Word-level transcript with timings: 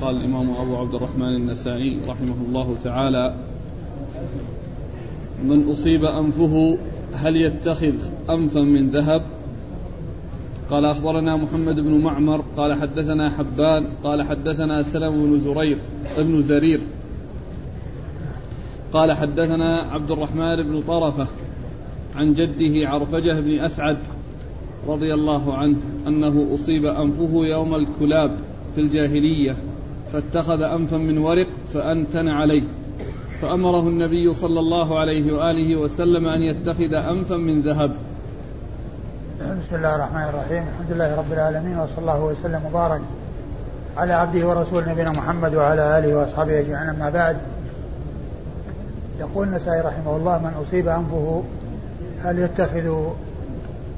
قال 0.00 0.16
الإمام 0.16 0.50
أبو 0.50 0.76
عبد 0.76 0.94
الرحمن 0.94 1.34
النسائي 1.36 2.00
رحمه 2.08 2.34
الله 2.48 2.76
تعالى 2.84 3.34
من 5.44 5.70
أصيب 5.70 6.04
أنفه 6.04 6.78
هل 7.14 7.36
يتخذ 7.36 7.94
أنفا 8.30 8.60
من 8.60 8.90
ذهب؟ 8.90 9.22
قال 10.70 10.84
أخبرنا 10.84 11.36
محمد 11.36 11.74
بن 11.74 12.00
معمر 12.00 12.44
قال 12.56 12.74
حدثنا 12.74 13.30
حبان 13.30 13.86
قال 14.04 14.22
حدثنا 14.22 14.82
سلم 14.82 15.10
بن 15.10 15.40
زرير 15.40 15.78
ابن 16.16 16.42
زرير. 16.42 16.80
قال 18.92 19.12
حدثنا 19.12 19.78
عبد 19.80 20.10
الرحمن 20.10 20.56
بن 20.62 20.82
طرفة 20.82 21.26
عن 22.16 22.34
جده 22.34 22.88
عرفجة 22.88 23.40
بن 23.40 23.58
أسعد 23.58 23.98
رضي 24.88 25.14
الله 25.14 25.54
عنه 25.54 25.76
أنه 26.06 26.54
أصيب 26.54 26.86
أنفه 26.86 27.30
يوم 27.34 27.74
الكلاب 27.74 28.36
في 28.74 28.80
الجاهلية. 28.80 29.56
فاتخذ 30.12 30.62
أنفا 30.62 30.96
من 30.96 31.18
ورق 31.18 31.46
فأنتن 31.74 32.28
عليه. 32.28 32.62
فأمره 33.42 33.80
النبي 33.80 34.34
صلى 34.34 34.60
الله 34.60 34.98
عليه 34.98 35.32
وآله 35.32 35.76
وسلم 35.76 36.26
أن 36.26 36.42
يتخذ 36.42 36.94
أنفا 36.94 37.36
من 37.36 37.62
ذهب. 37.62 37.90
بسم 39.38 39.76
الله 39.76 39.94
الرحمن 39.94 40.22
الرحيم. 40.22 40.64
الحمد 40.68 40.92
لله 40.92 41.16
رب 41.16 41.32
العالمين 41.32 41.78
وصلى 41.78 41.98
الله 41.98 42.24
وسلم 42.24 42.60
وبارك 42.66 43.00
على 43.96 44.12
عبده 44.12 44.48
ورسوله 44.48 44.92
نبينا 44.92 45.10
محمد 45.10 45.54
وعلى 45.54 45.98
آله 45.98 46.16
وأصحابه 46.16 46.60
أجمعين. 46.60 46.88
أما 46.88 47.10
بعد 47.10 47.36
يقول 49.20 49.48
النسائي 49.48 49.80
رحمه 49.80 50.16
الله 50.16 50.38
من 50.38 50.52
أصيب 50.62 50.88
أنفه 50.88 51.42
هل 52.24 52.38
يتخذ 52.38 52.86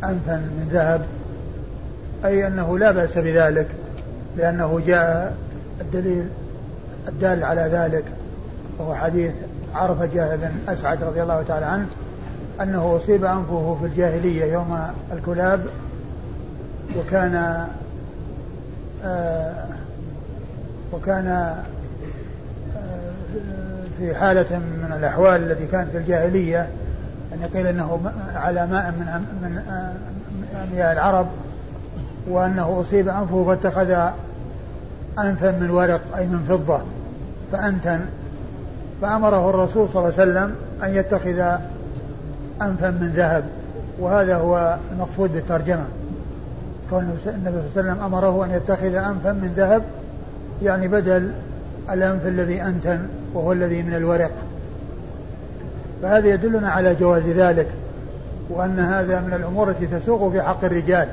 أنفا 0.04 0.36
من 0.36 0.68
ذهب؟ 0.72 1.02
أي 2.24 2.46
أنه 2.46 2.78
لا 2.78 2.90
بأس 2.90 3.18
بذلك 3.18 3.66
لأنه 4.36 4.80
جاء 4.86 5.34
الدليل 5.80 6.28
الدال 7.08 7.44
على 7.44 7.60
ذلك 7.60 8.04
وهو 8.78 8.94
حديث 8.94 9.32
عرفة 9.74 10.36
بن 10.36 10.50
أسعد 10.68 11.04
رضي 11.04 11.22
الله 11.22 11.42
تعالى 11.42 11.66
عنه 11.66 11.86
أنه 12.60 12.96
أصيب 12.96 13.24
أنفه 13.24 13.76
في 13.80 13.86
الجاهلية 13.86 14.44
يوم 14.44 14.78
الكلاب 15.12 15.66
وكان 16.98 17.66
آه 19.04 19.64
وكان 20.92 21.26
آه 21.26 21.62
في 23.98 24.14
حالة 24.14 24.58
من 24.58 24.94
الأحوال 24.98 25.50
التي 25.50 25.66
كانت 25.66 25.90
في 25.90 25.98
الجاهلية 25.98 26.68
أن 27.32 27.48
قيل 27.54 27.66
أنه 27.66 28.12
على 28.34 28.66
ماء 28.66 28.90
من 28.90 29.24
من 29.42 29.62
مياه 30.72 30.92
العرب 30.92 31.26
وأنه 32.28 32.80
أصيب 32.80 33.08
أنفه 33.08 33.44
فاتخذ 33.44 34.10
أنفا 35.18 35.50
من 35.50 35.70
ورق 35.70 36.00
أي 36.16 36.26
من 36.26 36.44
فضة 36.48 36.82
فأنتن 37.52 38.00
فأمره 39.02 39.50
الرسول 39.50 39.88
صلى 39.88 40.02
الله 40.02 40.20
عليه 40.20 40.30
وسلم 40.30 40.54
أن 40.82 40.94
يتخذ 40.94 41.38
أنفا 42.62 42.90
من 42.90 43.12
ذهب 43.16 43.44
وهذا 44.00 44.36
هو 44.36 44.78
المقصود 44.92 45.32
بالترجمة. 45.32 45.84
كون 46.90 47.02
النبي 47.02 47.18
صلى 47.22 47.30
الله 47.30 47.60
عليه 47.60 47.70
وسلم 47.70 48.04
أمره 48.04 48.44
أن 48.44 48.50
يتخذ 48.50 48.94
أنفا 48.94 49.32
من 49.32 49.52
ذهب 49.56 49.82
يعني 50.62 50.88
بدل 50.88 51.32
الأنف 51.92 52.26
الذي 52.26 52.62
أنتن 52.62 53.00
وهو 53.34 53.52
الذي 53.52 53.82
من 53.82 53.94
الورق. 53.94 54.30
فهذا 56.02 56.28
يدلنا 56.28 56.68
على 56.68 56.94
جواز 56.94 57.22
ذلك 57.22 57.68
وأن 58.50 58.78
هذا 58.78 59.20
من 59.20 59.32
الأمور 59.32 59.70
التي 59.70 59.86
تسوق 59.86 60.32
في 60.32 60.42
حق 60.42 60.64
الرجال. 60.64 61.08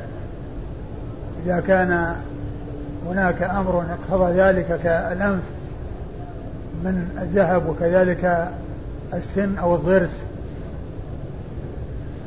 إذا 1.46 1.60
كان 1.60 2.16
هناك 3.08 3.42
أمر 3.42 3.86
اقتضى 3.90 4.34
ذلك 4.34 4.80
كالأنف 4.84 5.44
من 6.84 7.10
الذهب 7.22 7.70
وكذلك 7.70 8.48
السن 9.14 9.58
أو 9.58 9.76
الضرس 9.76 10.24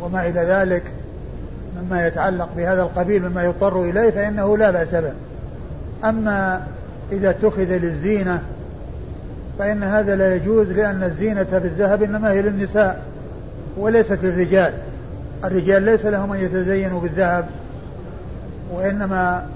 وما 0.03 0.29
إلى 0.29 0.41
ذلك 0.41 0.83
مما 1.81 2.07
يتعلق 2.07 2.49
بهذا 2.57 2.83
القبيل 2.83 3.29
مما 3.29 3.45
يضطر 3.45 3.83
إليه 3.83 4.11
فإنه 4.11 4.57
لا 4.57 4.71
بأس 4.71 4.95
به. 4.95 5.13
أما 6.05 6.67
إذا 7.13 7.31
اتخذ 7.31 7.63
للزينة 7.65 8.43
فإن 9.59 9.83
هذا 9.83 10.17
لا 10.17 10.35
يجوز 10.35 10.71
لأن 10.71 11.03
الزينة 11.03 11.47
بالذهب 11.53 12.03
إنما 12.03 12.31
هي 12.31 12.43
للنساء 12.43 13.03
وليست 13.77 14.19
للرجال. 14.23 14.73
الرجال 15.45 15.83
ليس 15.83 16.07
لهم 16.07 16.33
أن 16.33 16.41
يتزينوا 16.41 17.01
بالذهب 17.01 17.47
وإنما 18.73 19.47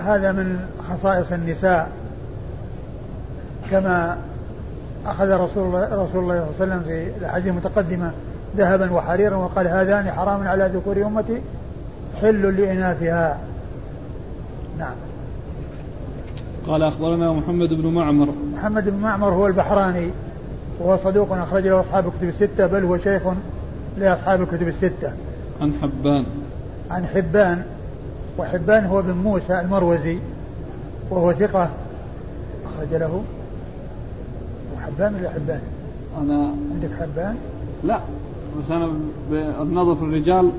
هذا 0.00 0.32
من 0.32 0.60
خصائص 0.90 1.32
النساء 1.32 1.90
كما 3.70 4.18
أخذ 5.06 5.30
رسول 5.30 5.66
الله 5.66 5.84
رسول 5.84 5.94
الله 5.94 6.06
صلى 6.12 6.22
الله 6.22 6.34
عليه 6.34 6.50
وسلم 6.50 6.82
في 6.82 7.18
الأحاديث 7.18 7.48
المتقدمة 7.48 8.12
ذهبا 8.56 8.92
وحريرا 8.92 9.36
وقال 9.36 9.68
هذان 9.68 10.10
حرام 10.10 10.48
على 10.48 10.70
ذكور 10.74 11.06
أمتي 11.06 11.40
حل 12.20 12.56
لإناثها. 12.56 13.38
نعم. 14.78 14.94
قال 16.66 16.82
أخبرنا 16.82 17.32
محمد 17.32 17.68
بن 17.68 17.86
معمر. 17.86 18.28
محمد 18.54 18.88
بن 18.88 18.96
معمر 18.96 19.28
هو 19.28 19.46
البحراني 19.46 20.10
وهو 20.80 20.96
صدوق 20.96 21.32
أخرج 21.32 21.66
له 21.66 21.80
أصحاب 21.80 22.06
الكتب 22.06 22.28
الستة 22.28 22.66
بل 22.66 22.84
هو 22.84 22.98
شيخ 22.98 23.22
لأصحاب 23.98 24.42
الكتب 24.42 24.68
الستة. 24.68 25.12
عن 25.60 25.72
حبان. 25.82 26.26
عن 26.90 27.06
حبان 27.06 27.62
وحبان 28.38 28.84
هو 28.84 29.02
بن 29.02 29.12
موسى 29.12 29.60
المروزي 29.60 30.18
وهو 31.10 31.32
ثقة 31.32 31.70
أخرج 32.64 32.94
له. 32.94 33.22
حبان 34.80 35.14
ولا 35.14 35.30
حبان؟ 35.30 35.60
أنا 36.22 36.54
عندك 36.74 36.90
حبان؟ 37.00 37.36
لا 37.84 38.00
بس 38.58 38.70
أنا 38.70 38.90
بالنظر 39.30 39.96
في 39.96 40.02
الرجال 40.02 40.50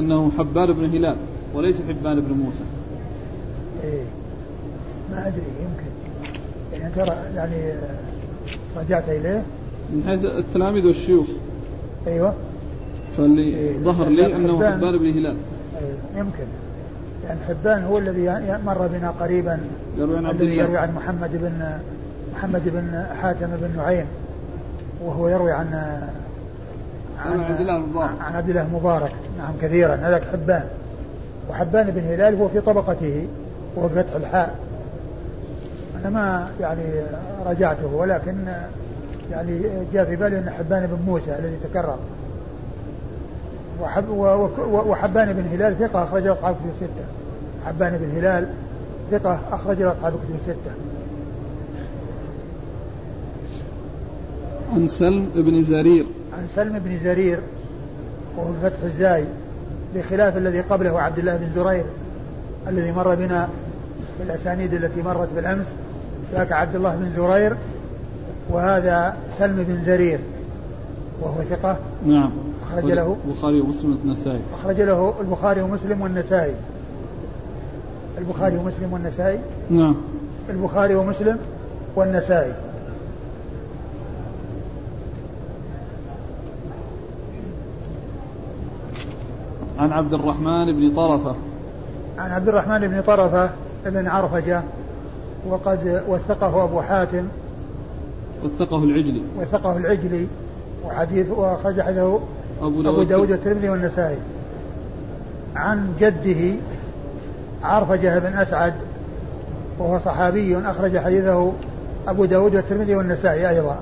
أنه 0.00 0.30
حبان 0.38 0.72
بن 0.72 0.84
هلال 0.84 1.16
وليس 1.54 1.76
حبان 1.88 2.20
بن 2.20 2.32
موسى. 2.34 2.64
إيه. 3.84 4.02
ما 5.10 5.28
أدري 5.28 5.42
يمكن. 5.60 5.90
يعني 6.72 6.94
ترى 6.94 7.16
يعني 7.36 7.72
رجعت 8.76 9.08
إليه؟ 9.08 9.42
من 9.92 10.02
حيث 10.06 10.24
التلاميذ 10.24 10.86
والشيوخ. 10.86 11.26
أيوه. 12.06 12.34
فاللي 13.16 13.42
إيه. 13.42 13.78
ظهر 13.78 14.08
لي 14.08 14.36
أنه 14.36 14.56
حبان, 14.56 14.98
بن 14.98 15.10
هلال. 15.10 15.36
يمكن. 16.14 16.46
يعني 17.28 17.40
حبان 17.48 17.84
هو 17.84 17.98
الذي 17.98 18.58
مر 18.64 18.86
بنا 18.86 19.10
قريبا. 19.10 19.60
يروي 19.96 20.18
عن 20.18 20.26
عبد 20.26 20.40
الذي 20.40 20.56
يروي 20.56 20.76
عن 20.78 20.94
محمد 20.94 21.30
بن 21.32 21.78
محمد 22.34 22.62
بن 22.64 23.04
حاتم 23.22 23.48
بن 23.60 23.76
نعيم. 23.76 24.06
وهو 25.04 25.28
يروي 25.28 25.52
عن 25.52 26.00
عن 27.24 27.40
عبد 27.40 27.60
الله 27.60 27.76
المبارك. 27.76 28.20
عن 28.20 28.36
عبد 28.36 28.48
الله 28.48 28.68
مبارك 28.72 29.12
نعم 29.38 29.52
كثيرا. 29.62 29.94
هذاك 29.94 30.22
حبان. 30.32 30.64
وحبان 31.50 31.90
بن 31.90 32.00
هلال 32.00 32.34
هو 32.34 32.48
في 32.48 32.60
طبقته. 32.60 33.26
وهو 33.76 33.88
بفتح 33.88 34.14
الحاء. 34.16 34.54
أنا 36.00 36.10
ما 36.10 36.48
يعني 36.60 36.82
رجعته 37.46 37.94
ولكن 37.94 38.34
يعني 39.30 39.60
جاء 39.92 40.04
في 40.04 40.16
بالي 40.16 40.38
أن 40.38 40.50
حبان 40.50 40.86
بن 40.86 40.98
موسى 41.06 41.38
الذي 41.38 41.56
تكرر. 41.64 41.98
وحب 43.80 44.08
وحبان 44.68 45.32
بن 45.32 45.44
هلال 45.52 45.78
ثقة 45.78 46.04
أخرج 46.04 46.26
أصحاب 46.26 46.54
كتب 46.54 46.70
الستة. 46.70 47.04
حبان 47.66 47.98
بن 47.98 48.18
هلال 48.18 48.48
ثقة 49.10 49.40
أخرج 49.52 49.82
أصحاب 49.82 50.12
كتب 50.12 50.34
الستة. 50.34 50.74
عن 54.74 54.88
سلم 54.88 55.30
بن 55.34 55.64
زرير. 55.64 56.06
عن 56.32 56.46
سلم 56.56 56.78
بن 56.78 56.98
زرير 56.98 57.38
وهو 58.36 58.50
بفتح 58.62 58.82
الزاي 58.82 59.24
بخلاف 59.94 60.36
الذي 60.36 60.60
قبله 60.60 61.00
عبد 61.00 61.18
الله 61.18 61.36
بن 61.36 61.46
زرير 61.54 61.84
الذي 62.68 62.92
مر 62.92 63.14
بنا 63.14 63.48
في 64.18 64.24
الأسانيد 64.24 64.74
التي 64.74 65.02
مرت 65.02 65.28
بالأمس 65.36 65.66
ذاك 66.32 66.52
عبد 66.52 66.76
الله 66.76 66.96
بن 66.96 67.10
زرير 67.16 67.56
وهذا 68.50 69.16
سلم 69.38 69.64
بن 69.68 69.84
زرير. 69.84 70.18
وهو 71.24 71.42
ثقة. 71.42 71.78
نعم. 72.06 72.30
أخرج 72.62 72.92
له. 72.92 73.16
البخاري 73.24 73.60
ومسلم 73.60 73.90
والنسائي. 73.90 74.40
أخرج 74.54 74.80
له 74.80 75.14
البخاري 75.20 75.62
ومسلم 75.62 76.02
والنسائي. 76.02 76.54
البخاري 78.18 78.56
ومسلم 78.56 78.92
والنسائي. 78.92 79.38
نعم. 79.70 79.96
البخاري 80.50 80.94
ومسلم 80.94 81.38
والنسائي. 81.96 82.52
عن 89.78 89.92
عبد 89.92 90.14
الرحمن 90.14 90.72
بن 90.72 90.94
طرفة. 90.96 91.34
عن 92.18 92.30
عبد 92.30 92.48
الرحمن 92.48 92.88
بن 92.88 93.00
طرفة 93.00 93.50
بن 93.86 94.06
عرفجة 94.06 94.62
وقد 95.48 96.02
وثقه 96.08 96.64
أبو 96.64 96.80
حاتم. 96.80 97.28
وثقه 98.44 98.84
العجلي. 98.84 99.22
وثقه 99.38 99.76
العجلي. 99.76 100.26
وحديث 100.86 101.30
وأخرج 101.30 101.80
حديثه 101.80 102.20
أبو 102.62 102.82
داود, 102.82 102.86
أبو 102.86 103.02
داود 103.02 103.30
والترمذي. 103.30 103.68
والنسائي. 103.68 104.18
عن 105.56 105.92
جده 106.00 106.56
عرفجة 107.62 108.18
بن 108.18 108.26
أسعد 108.26 108.74
وهو 109.78 109.98
صحابي 109.98 110.58
أخرج 110.58 110.98
حديثه 110.98 111.52
أبو 112.08 112.24
داود 112.24 112.54
والترمذي 112.54 112.94
والنسائي 112.94 113.48
أيضا. 113.48 113.78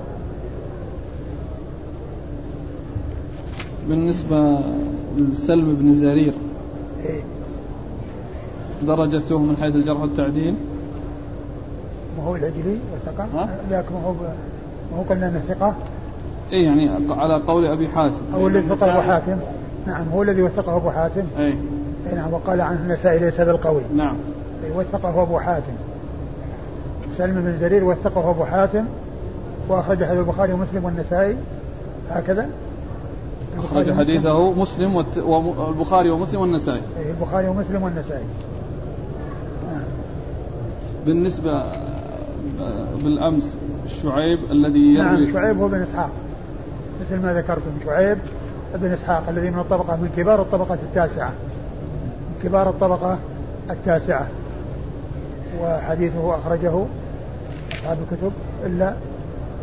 بالنسبة 3.89 4.59
لسلم 5.17 5.75
بن 5.75 5.93
زرير. 5.93 6.33
إيه؟ 7.05 7.21
درجته 8.81 9.39
من 9.39 9.57
حيث 9.57 9.75
الجرح 9.75 10.01
والتعديل؟ 10.01 10.55
ما 12.17 12.23
هو 12.23 12.35
العجلي 12.35 12.77
وثقة؟ 12.93 13.49
لكن 13.71 13.93
ما 13.93 14.01
هو 14.05 14.13
ما 14.91 14.97
هو 14.97 15.01
قلنا 15.01 15.27
إنه 15.27 15.41
ثقة. 15.49 15.75
اي 16.53 16.63
يعني 16.63 16.89
على 17.09 17.43
قول 17.47 17.65
أبي 17.65 17.87
حاتم. 17.87 18.21
أو 18.33 18.47
الذي 18.47 18.71
وثقه 18.71 18.91
أبو 18.91 19.01
حاتم. 19.01 19.37
نعم 19.87 20.09
هو 20.09 20.23
الذي 20.23 20.41
وثقه 20.41 20.75
أبو 20.75 20.89
حاتم. 20.89 21.23
اي 21.37 21.53
اي 22.09 22.15
نعم 22.15 22.33
وقال 22.33 22.61
عنه 22.61 22.79
النسائي 22.79 23.19
ليس 23.19 23.41
بالقوي 23.41 23.81
نعم. 23.95 24.15
اي 24.65 24.71
وثقه 24.71 25.21
أبو 25.21 25.39
حاتم. 25.39 25.73
سلم 27.17 27.41
بن 27.41 27.57
زرير 27.57 27.83
وثقه 27.83 28.29
أبو 28.29 28.43
حاتم 28.43 28.85
وأخرج 29.69 30.03
حديث 30.03 30.19
البخاري 30.19 30.53
ومسلم 30.53 30.85
والنسائي. 30.85 31.37
هكذا؟ 32.09 32.49
أخرج 33.57 33.93
حديثه 33.93 34.51
مسلم 34.51 34.95
والبخاري 35.25 36.09
ومسلم 36.09 36.41
والنسائي. 36.41 36.81
إيه 36.99 37.11
البخاري 37.11 37.47
ومسلم 37.47 37.83
والنسائي. 37.83 38.23
نعم. 39.71 39.83
بالنسبة 41.05 41.63
بالأمس 43.03 43.57
شعيب 44.03 44.39
الذي 44.51 44.79
يروي 44.79 45.25
نعم 45.25 45.33
شعيب 45.33 45.59
هو 45.59 45.67
بن 45.67 45.81
إسحاق. 45.81 46.11
مثل 47.03 47.21
ما 47.21 47.33
ذكرتم 47.33 47.71
شعيب 47.85 48.17
بن 48.75 48.91
إسحاق 48.91 49.29
الذي 49.29 49.49
من 49.49 49.59
الطبقة 49.59 49.95
من 49.95 50.09
كبار 50.17 50.41
الطبقة 50.41 50.73
التاسعة. 50.73 51.29
من 51.29 52.39
كبار 52.43 52.69
الطبقة 52.69 53.19
التاسعة. 53.69 54.27
وحديثه 55.61 56.35
أخرجه 56.35 56.85
أصحاب 57.73 57.97
الكتب 58.01 58.31
إلا 58.65 58.93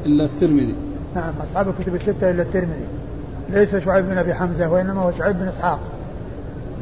إلا 0.06 0.24
الترمذي. 0.24 0.74
نعم 1.14 1.34
أصحاب 1.50 1.68
الكتب 1.68 1.94
الستة 1.94 2.30
إلا 2.30 2.42
الترمذي. 2.42 2.86
ليس 3.50 3.76
شعيب 3.76 4.04
بن 4.04 4.18
أبي 4.18 4.34
حمزة 4.34 4.70
وإنما 4.70 5.02
هو 5.02 5.12
شعيب 5.12 5.36
بن 5.38 5.48
إسحاق. 5.48 5.80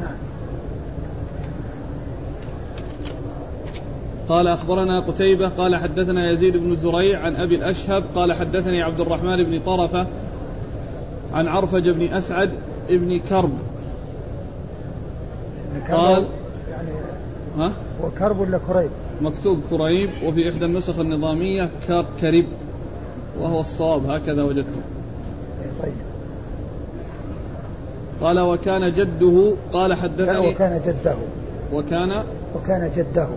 نعم. 0.00 0.16
قال 4.28 4.48
أخبرنا 4.48 5.00
قتيبة 5.00 5.48
قال 5.48 5.76
حدثنا 5.76 6.30
يزيد 6.30 6.56
بن 6.56 6.76
زريع 6.76 7.20
عن 7.20 7.36
أبي 7.36 7.54
الأشهب 7.54 8.04
قال 8.14 8.32
حدثني 8.32 8.82
عبد 8.82 9.00
الرحمن 9.00 9.44
بن 9.44 9.60
طرفة 9.60 10.06
عن 11.34 11.48
عرفج 11.48 11.88
بن 11.90 12.02
أسعد 12.02 12.50
بن 12.88 13.18
كرب. 13.18 13.52
قال 15.90 16.26
يعني 16.70 16.90
ها؟ 17.58 17.72
هو 18.04 18.10
كرب 18.10 18.38
ولا 18.40 18.58
كريب؟ 18.58 18.90
مكتوب 19.20 19.60
كريب 19.70 20.10
وفي 20.24 20.50
إحدى 20.50 20.64
النسخ 20.64 20.98
النظامية 20.98 21.70
كرب 22.20 22.44
وهو 23.40 23.60
الصواب 23.60 24.10
هكذا 24.10 24.42
وجدته 24.42 24.80
طيب. 25.82 25.92
قال 28.20 28.40
وكان 28.40 28.92
جده 28.92 29.54
قال 29.72 29.94
حدثني 29.94 30.48
وكان 30.48 30.80
جده. 30.86 31.16
وكان 31.72 32.22
وكان 32.54 32.90
جده. 32.96 33.28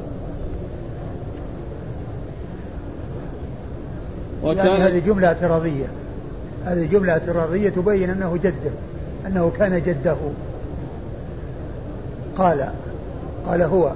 وكان 4.43 4.67
يعني 4.67 4.79
هذه 4.79 4.99
جملة 4.99 5.27
اعتراضية. 5.27 6.00
هذه 6.66 6.86
جملة 6.86 7.12
اعتراضية 7.12 7.69
تبين 7.69 8.10
أنه 8.10 8.38
جده 8.44 8.72
أنه 9.28 9.52
كان 9.58 9.81
جده. 9.81 10.16
قال 12.38 12.69
قال 13.48 13.62
هو. 13.62 13.92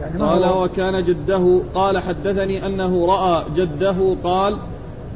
يعني 0.00 0.22
قال 0.22 0.44
هو؟ 0.44 0.64
وكان 0.64 1.04
جده. 1.04 1.62
قال 1.74 1.98
حدثني 1.98 2.66
أنه 2.66 3.06
رأى 3.06 3.44
جده. 3.56 4.16
قال 4.24 4.58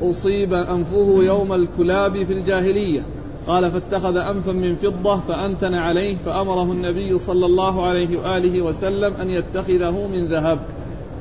أصيب 0.02 0.52
أنفه 0.54 1.18
يوم 1.22 1.52
الكلاب 1.52 2.24
في 2.24 2.32
الجاهلية. 2.32 3.02
قال 3.46 3.70
فاتخذ 3.70 4.16
أنفا 4.16 4.52
من 4.52 4.74
فضة 4.74 5.16
فأنتن 5.16 5.74
عليه 5.74 6.16
فأمره 6.16 6.72
النبي 6.72 7.18
صلى 7.18 7.46
الله 7.46 7.86
عليه 7.86 8.18
وآله 8.18 8.62
وسلم 8.62 9.14
أن 9.20 9.30
يتخذه 9.30 10.06
من 10.06 10.26
ذهب. 10.26 10.58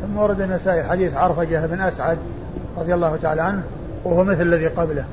ثم 0.02 0.18
ورد 0.18 0.42
النسائي 0.42 0.84
حديث 0.84 1.14
عرفجة 1.14 1.66
بن 1.66 1.82
أسعد 1.82 2.18
رضي 2.78 2.94
الله 2.94 3.16
تعالى 3.16 3.42
عنه 3.42 3.64
وهو 4.06 4.24
مثل 4.24 4.42
الذي 4.42 4.68
قبله 4.68 5.06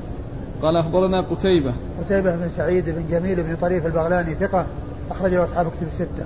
قال 0.61 0.77
أخبرنا 0.77 1.21
قتيبة 1.21 1.73
قتيبة 2.05 2.35
بن 2.35 2.49
سعيد 2.49 2.85
بن 2.85 3.03
جميل 3.11 3.43
بن 3.43 3.55
طريف 3.55 3.85
البغلاني 3.85 4.35
ثقة 4.35 4.65
أخرجه 5.11 5.43
أصحاب 5.43 5.65
كتب 5.65 5.87
الستة 5.87 6.25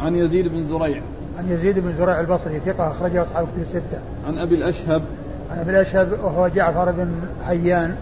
عن 0.00 0.16
يزيد 0.16 0.48
بن 0.48 0.64
زريع 0.64 1.02
عن 1.38 1.52
يزيد 1.52 1.78
بن 1.78 1.94
زريع 1.98 2.20
البصري 2.20 2.60
ثقة 2.60 2.90
أخرجه 2.90 3.22
أصحاب 3.22 3.46
كتب 3.46 3.62
الستة 3.62 3.98
عن 4.26 4.38
أبي 4.38 4.54
الأشهب 4.54 5.02
عن 5.50 5.58
أبي 5.58 5.70
الأشهب 5.70 6.12
وهو 6.12 6.48
جعفر 6.48 6.90
بن 6.90 7.10
حيان 7.46 7.96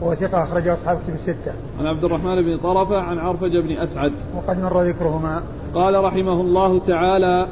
وهو 0.00 0.14
ثقة 0.14 0.42
أخرجه 0.42 0.74
أصحاب 0.74 0.98
كتب 1.06 1.14
الستة. 1.14 1.52
عن 1.80 1.86
عبد 1.86 2.04
الرحمن 2.04 2.42
بن 2.42 2.56
طرفة 2.56 3.00
عن 3.00 3.18
عرفجة 3.18 3.60
بن 3.60 3.72
أسعد. 3.72 4.12
وقد 4.36 4.62
مر 4.62 4.82
ذكرهما. 4.82 5.42
قال 5.74 6.04
رحمه 6.04 6.40
الله 6.40 6.78
تعالى: 6.78 7.46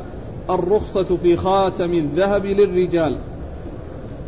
الرخصة 0.50 1.16
في 1.16 1.36
خاتم 1.36 1.92
الذهب 1.92 2.44
للرجال. 2.44 3.18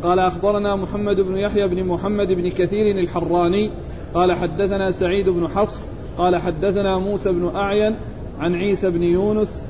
قال 0.03 0.19
أخبرنا 0.19 0.75
محمد 0.75 1.19
بن 1.21 1.37
يحيى 1.37 1.67
بن 1.67 1.83
محمد 1.83 2.27
بن 2.27 2.49
كثير 2.49 2.99
الحراني 2.99 3.71
قال 4.13 4.33
حدثنا 4.33 4.91
سعيد 4.91 5.29
بن 5.29 5.47
حفص 5.47 5.87
قال 6.17 6.35
حدثنا 6.35 6.97
موسى 6.97 7.31
بن 7.31 7.51
أعين 7.55 7.95
عن 8.39 8.55
عيسى 8.55 8.89
بن 8.89 9.03
يونس 9.03 9.67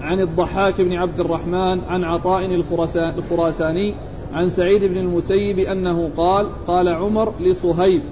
عن 0.00 0.20
الضحاك 0.20 0.80
بن 0.80 0.92
عبد 0.92 1.20
الرحمن 1.20 1.80
عن 1.88 2.04
عطاء 2.04 2.46
الخراساني 3.16 3.94
عن 4.32 4.50
سعيد 4.50 4.84
بن 4.84 4.96
المسيب 4.96 5.58
أنه 5.58 6.10
قال 6.16 6.46
قال 6.66 6.88
عمر 6.88 7.32
لصهيب 7.40 8.02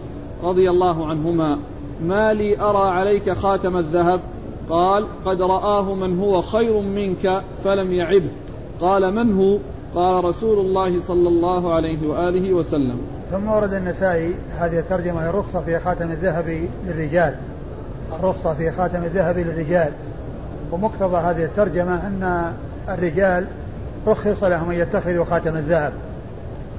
رضي 0.42 0.70
الله 0.70 1.06
عنهما 1.06 1.58
ما 2.02 2.32
لي 2.32 2.60
أرى 2.60 2.90
عليك 2.90 3.30
خاتم 3.30 3.76
الذهب؟ 3.76 4.20
قال 4.70 5.06
قد 5.24 5.42
رآه 5.42 5.94
من 5.94 6.18
هو 6.18 6.42
خير 6.42 6.80
منك 6.80 7.42
فلم 7.64 7.92
يعبه. 7.92 8.30
قال 8.80 9.14
من 9.14 9.32
هو؟ 9.32 9.58
قال 9.94 10.24
رسول 10.24 10.58
الله 10.58 11.00
صلى 11.00 11.28
الله 11.28 11.74
عليه 11.74 12.08
وآله 12.08 12.52
وسلم. 12.52 13.00
ثم 13.30 13.48
ورد 13.48 13.74
النسائي 13.74 14.34
هذه 14.58 14.78
الترجمة 14.78 15.30
الرخصة 15.30 15.60
في 15.60 15.78
خاتم 15.78 16.10
الذهب 16.10 16.68
للرجال. 16.86 17.34
الرخصة 18.12 18.54
في 18.54 18.70
خاتم 18.70 19.04
الذهب 19.04 19.38
للرجال. 19.38 19.92
ومقتضى 20.72 21.16
هذه 21.16 21.44
الترجمة 21.44 22.06
أن 22.06 22.52
الرجال 22.88 23.46
رخص 24.06 24.44
لهم 24.44 24.70
أن 24.70 24.76
يتخذوا 24.76 25.24
خاتم 25.24 25.56
الذهب. 25.56 25.92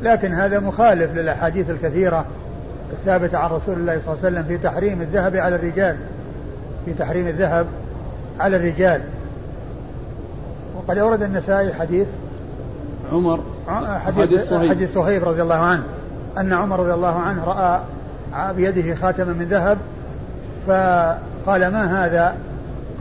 لكن 0.02 0.34
هذا 0.34 0.60
مخالف 0.60 1.14
للأحاديث 1.14 1.70
الكثيرة 1.70 2.26
الثابتة 2.92 3.38
عن 3.38 3.50
رسول 3.50 3.76
الله 3.76 4.00
صلى 4.06 4.14
الله 4.14 4.26
عليه 4.26 4.40
وسلم 4.40 4.44
في 4.44 4.58
تحريم 4.58 5.02
الذهب 5.02 5.36
على 5.36 5.56
الرجال. 5.56 5.96
في 6.86 6.94
تحريم 6.94 7.28
الذهب 7.28 7.66
على 8.40 8.58
الرجال. 8.58 9.02
وقد 10.78 10.98
أورد 10.98 11.22
النسائي 11.22 11.74
حديث 11.74 12.08
عمر 13.12 13.40
حديث 14.06 14.54
حديث 14.54 14.94
صهيب. 14.94 15.24
رضي 15.24 15.42
الله 15.42 15.56
عنه. 15.56 15.84
أن 16.38 16.54
عمر 16.54 16.80
رضي 16.80 16.94
الله 16.94 17.16
عنه 17.20 17.44
رأى 17.44 17.80
بيده 18.54 18.96
خاتما 18.96 19.34
من 19.34 19.46
ذهب 19.46 19.78
فقال 20.68 21.68
ما 21.68 22.06
هذا؟ 22.06 22.36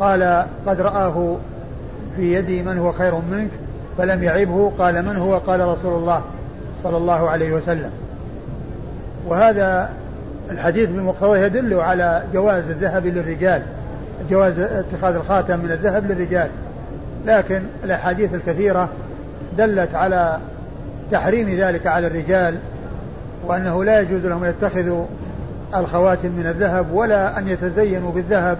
قال 0.00 0.44
قد 0.66 0.80
رآه 0.80 1.36
في 2.16 2.34
يدي 2.34 2.62
من 2.62 2.78
هو 2.78 2.92
خير 2.92 3.14
منك 3.14 3.50
فلم 3.98 4.22
يعبه. 4.22 4.72
قال 4.78 5.04
من 5.04 5.16
هو؟ 5.16 5.38
قال 5.38 5.60
رسول 5.60 5.94
الله 5.94 6.22
صلى 6.82 6.96
الله 6.96 7.30
عليه 7.30 7.52
وسلم. 7.52 7.90
وهذا 9.26 9.90
الحديث 10.50 10.90
بمقتضاه 10.90 11.38
يدل 11.38 11.74
على 11.74 12.22
جواز 12.32 12.64
الذهب 12.70 13.06
للرجال 13.06 13.62
جواز 14.30 14.58
اتخاذ 14.58 15.14
الخاتم 15.14 15.60
من 15.60 15.70
الذهب 15.70 16.10
للرجال. 16.10 16.48
لكن 17.26 17.62
الأحاديث 17.84 18.34
الكثيرة 18.34 18.88
دلت 19.58 19.94
على 19.94 20.38
تحريم 21.12 21.48
ذلك 21.48 21.86
على 21.86 22.06
الرجال 22.06 22.58
وأنه 23.46 23.84
لا 23.84 24.00
يجوز 24.00 24.26
لهم 24.26 24.44
أن 24.44 24.50
يتخذوا 24.50 25.04
الخواتم 25.76 26.28
من 26.28 26.46
الذهب 26.46 26.92
ولا 26.92 27.38
أن 27.38 27.48
يتزينوا 27.48 28.12
بالذهب 28.12 28.58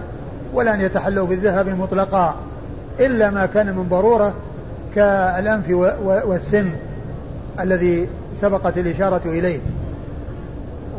ولا 0.53 0.73
أن 0.73 0.81
يتحلوا 0.81 1.27
بالذهب 1.27 1.67
مطلقا 1.67 2.35
إلا 2.99 3.29
ما 3.29 3.45
كان 3.45 3.67
من 3.67 3.87
ضرورة 3.89 4.33
كالأنف 4.95 5.69
والسن 6.25 6.69
الذي 7.59 8.09
سبقت 8.41 8.77
الإشارة 8.77 9.21
إليه. 9.25 9.59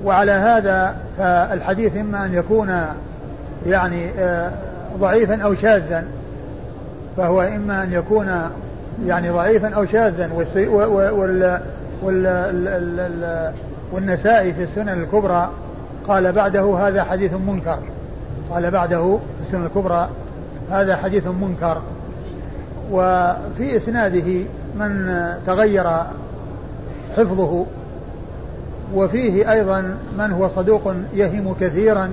وعلى 0.04 0.32
هذا 0.32 0.96
فالحديث 1.18 1.96
إما 1.96 2.25
أن 2.26 2.34
يكون 2.34 2.87
يعني 3.66 4.10
آه، 4.18 4.50
ضعيفا 4.99 5.42
أو 5.42 5.54
شاذا 5.54 6.04
فهو 7.16 7.42
إما 7.42 7.82
أن 7.82 7.92
يكون 7.92 8.50
يعني 9.07 9.30
ضعيفا 9.30 9.75
أو 9.75 9.87
شاذا 9.87 10.30
وال 10.33 11.61
وال 12.02 13.52
والنسائي 13.92 14.52
في 14.52 14.62
السنن 14.62 15.02
الكبرى 15.02 15.50
قال 16.09 16.33
بعده 16.33 16.88
هذا 16.88 17.04
حديث 17.04 17.33
منكر. 17.33 17.78
قال 18.50 18.71
بعده 18.71 19.19
في 19.19 19.47
السنن 19.47 19.66
الكبرى 19.66 20.09
هذا 20.71 20.97
حديث 20.97 21.26
منكر. 21.26 21.83
وفي 22.92 23.76
إسناده 23.76 24.45
من 24.75 25.23
تغير 25.47 25.90
حفظه 27.16 27.66
وفيه 28.95 29.52
أيضا 29.52 29.97
من 30.19 30.33
هو 30.33 30.49
صدوق 30.49 30.95
يهم 31.14 31.54
كثيرا. 31.61 32.12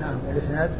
نعم 0.00 0.14
الإسناد. 0.32 0.70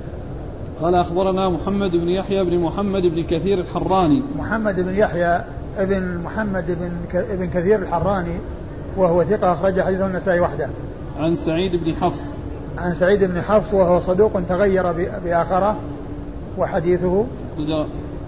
قال 0.83 0.95
أخبرنا 0.95 1.49
محمد 1.49 1.91
بن 1.91 2.09
يحيى 2.09 2.45
بن 2.45 2.59
محمد 2.59 3.03
بن 3.03 3.23
كثير 3.23 3.61
الحراني 3.61 4.23
محمد 4.39 4.81
بن 4.81 4.95
يحيى 4.95 5.45
ابن 5.79 6.19
محمد 6.19 6.65
بن 6.67 6.91
ابن 7.15 7.47
كثير 7.47 7.79
الحراني 7.79 8.37
وهو 8.97 9.25
ثقة 9.25 9.53
أخرج 9.53 9.81
حديثه 9.81 10.07
النسائي 10.07 10.41
وحده. 10.41 10.69
عن 11.19 11.35
سعيد 11.35 11.77
بن 11.77 11.95
حفص. 11.95 12.37
عن 12.79 12.95
سعيد 12.95 13.25
بن 13.25 13.43
حفص 13.43 13.75
وهو 13.75 14.01
صدوق 14.01 14.41
تغير 14.49 14.93
بآخره 15.25 15.77
وحديثه 16.59 17.27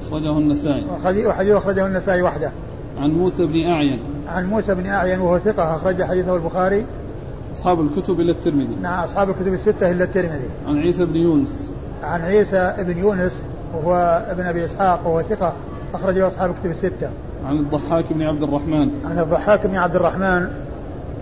أخرجه 0.07 0.39
النسائي. 0.39 0.85
وحديثه 1.27 1.59
أخرجه 1.59 1.87
النسائي 1.87 2.23
وحده. 2.23 2.53
عن 2.99 3.11
موسى 3.11 3.47
بن 3.47 3.67
أعين. 3.67 4.01
عن 4.29 4.47
موسى 4.47 4.75
بن 4.75 4.87
أعين 4.87 5.21
وهو 5.21 5.39
ثقة 5.39 5.77
أخرج 5.77 6.03
حديثه 6.03 6.37
البخاري. 6.37 6.85
أصحاب 7.55 7.81
الكتب 7.81 8.21
إلا 8.21 8.33
الترمذي. 8.33 8.77
نعم 8.83 9.05
أصحاب 9.05 9.31
الكتب 9.31 9.55
الستة 9.55 9.91
إلا 9.91 10.05
الترمذي. 10.05 10.49
عن 10.69 10.79
عيسى 10.79 11.05
بن 11.05 11.17
يونس. 11.17 11.71
عن 12.05 12.21
عيسى 12.21 12.75
بن 12.79 12.99
يونس 12.99 13.43
وهو 13.75 14.25
ابن 14.31 14.47
أبي 14.47 14.65
إسحاق 14.65 15.07
وهو 15.07 15.23
ثقة 15.23 15.53
أخرجه 15.95 16.27
أصحاب 16.27 16.51
الكتب 16.51 16.71
الستة. 16.71 17.11
عن 17.47 17.57
الضحاك 17.57 18.13
بن 18.13 18.23
عبد 18.23 18.43
الرحمن. 18.43 18.91
عن 19.05 19.19
الضحاك 19.19 19.67
بن 19.67 19.77
عبد 19.77 19.97
الرحمن 19.97 20.49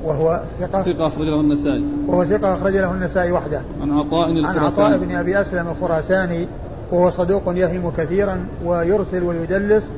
وهو 0.05 0.43
ثقة 0.61 0.83
ثقة 0.83 1.07
أخرج 1.07 1.27
له 1.27 1.41
النسائي. 1.41 1.85
وهو 2.07 2.25
ثقة 2.25 2.55
أخرج 2.55 2.77
له 2.77 2.93
النسائي 2.93 3.33
وحده. 3.33 3.61
عن 3.83 3.91
عطاء 3.91 4.31
الخراساني. 4.31 4.59
عن 4.59 4.65
عطاء 4.65 4.99
بن 4.99 5.15
أبي 5.15 5.41
أسلم 5.41 5.69
الخراساني 5.69 6.49
وهو 6.93 7.11
صدوق 7.11 7.43
يهم 7.47 7.91
كثيرا 7.97 8.47
ويرسل 8.65 9.23
ويدلس 9.23 9.93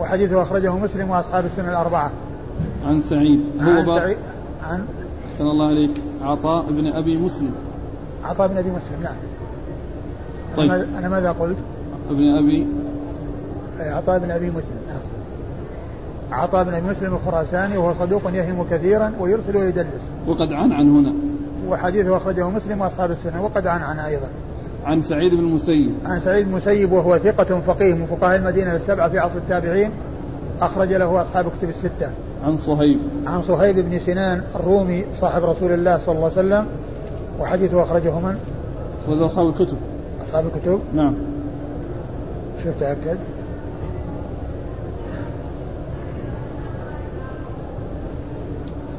وحديثه 0.00 0.42
أخرجه 0.42 0.76
مسلم 0.76 1.10
وأصحاب 1.10 1.44
السنة 1.44 1.68
الأربعة. 1.68 2.10
عن 2.86 3.00
سعيد 3.00 3.40
عن 3.60 3.86
سعيد 3.86 4.16
عن 4.62 4.84
أحسن 5.26 5.44
الله 5.44 5.66
عليك 5.66 5.90
عطاء 6.22 6.72
بن 6.72 6.86
أبي 6.86 7.16
مسلم. 7.16 7.52
عطاء 8.24 8.48
بن 8.48 8.56
أبي 8.56 8.70
مسلم 8.70 9.02
نعم. 9.02 9.14
طيب 10.56 10.70
أنا 10.98 11.08
ماذا 11.08 11.32
قلت؟ 11.32 11.56
ابن 12.10 12.24
أبي 12.24 12.66
عطاء 13.78 14.18
بن 14.18 14.30
أبي 14.30 14.50
مسلم. 14.50 14.82
عطاء 16.32 16.64
بن 16.64 16.74
أبي 16.74 16.86
مسلم 16.86 17.14
الخراساني 17.14 17.76
وهو 17.76 17.94
صدوق 17.94 18.22
يهم 18.34 18.64
كثيرا 18.70 19.12
ويرسل 19.20 19.56
ويدلس. 19.56 20.10
وقد 20.26 20.52
عن 20.52 20.72
عن 20.72 20.96
هنا. 20.96 21.14
وحديثه 21.68 22.16
أخرجه 22.16 22.48
مسلم 22.48 22.80
وأصحاب 22.80 23.10
السنة 23.10 23.44
وقد 23.44 23.66
عن 23.66 23.82
عن 23.82 23.98
أيضا. 23.98 24.26
عن 24.84 25.02
سعيد 25.02 25.34
بن 25.34 25.40
المسيب. 25.40 25.94
عن 26.04 26.20
سعيد 26.20 26.44
بن 26.44 26.50
المسيب 26.50 26.92
وهو 26.92 27.18
ثقة 27.18 27.60
فقيه 27.60 27.94
من 27.94 28.06
فقهاء 28.06 28.36
المدينة 28.36 28.74
السبعة 28.74 29.08
في 29.08 29.18
عصر 29.18 29.36
التابعين 29.36 29.90
أخرج 30.60 30.92
له 30.92 31.22
أصحاب 31.22 31.44
كتب 31.44 31.68
الستة. 31.68 32.10
عن 32.44 32.56
صهيب. 32.56 32.98
عن 33.26 33.42
صهيب 33.42 33.78
بن 33.78 33.98
سنان 33.98 34.42
الرومي 34.54 35.04
صاحب 35.20 35.44
رسول 35.44 35.72
الله 35.72 35.98
صلى 35.98 36.14
الله 36.14 36.30
عليه 36.36 36.38
وسلم 36.38 36.66
وحديثه 37.40 37.82
أخرجه 37.82 38.20
من؟ 38.20 38.36
أخرجه 39.04 39.26
أصحاب 39.26 39.48
الكتب. 39.48 39.76
أصحاب 40.32 40.46
الكتب؟ 40.46 40.80
نعم. 40.94 41.14
شوف 42.64 42.80
تأكد. 42.80 43.18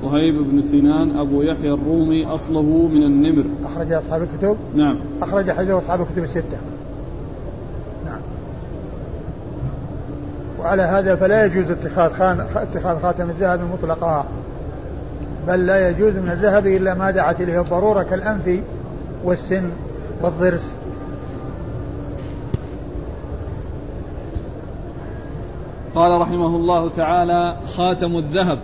صهيب 0.01 0.35
بن 0.51 0.61
سنان 0.61 1.17
أبو 1.17 1.41
يحيى 1.41 1.73
الرومي 1.73 2.25
أصله 2.25 2.89
من 2.93 3.03
النمر. 3.03 3.45
أخرج 3.65 3.93
أصحاب 3.93 4.21
الكتب؟ 4.21 4.57
نعم. 4.75 4.99
أخرج 5.21 5.51
حديث 5.51 5.71
أصحاب 5.71 6.01
الكتب 6.01 6.23
الستة. 6.23 6.57
نعم. 8.05 8.21
وعلى 10.59 10.83
هذا 10.83 11.15
فلا 11.15 11.45
يجوز 11.45 11.71
اتخاذ 11.71 12.11
خان... 12.11 12.45
اتخاذ 12.55 12.99
خاتم 12.99 13.29
الذهب 13.29 13.59
مطلقا. 13.73 14.25
بل 15.47 15.65
لا 15.65 15.89
يجوز 15.89 16.13
من 16.13 16.29
الذهب 16.29 16.67
إلا 16.67 16.93
ما 16.93 17.11
دعت 17.11 17.41
إليه 17.41 17.61
الضرورة 17.61 18.03
كالأنف 18.03 18.59
والسن 19.23 19.63
والضرس. 20.21 20.73
قال 25.95 26.21
رحمه 26.21 26.55
الله 26.55 26.89
تعالى 26.89 27.57
خاتم 27.75 28.17
الذهب. 28.17 28.59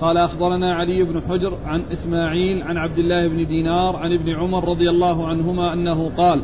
قال 0.00 0.16
أخبرنا 0.16 0.74
علي 0.74 1.02
بن 1.02 1.22
حجر 1.22 1.52
عن 1.66 1.82
إسماعيل 1.92 2.62
عن 2.62 2.78
عبد 2.78 2.98
الله 2.98 3.28
بن 3.28 3.46
دينار 3.46 3.96
عن 3.96 4.12
ابن 4.12 4.34
عمر 4.34 4.68
رضي 4.68 4.90
الله 4.90 5.26
عنهما 5.26 5.72
أنه 5.72 6.10
قال 6.16 6.42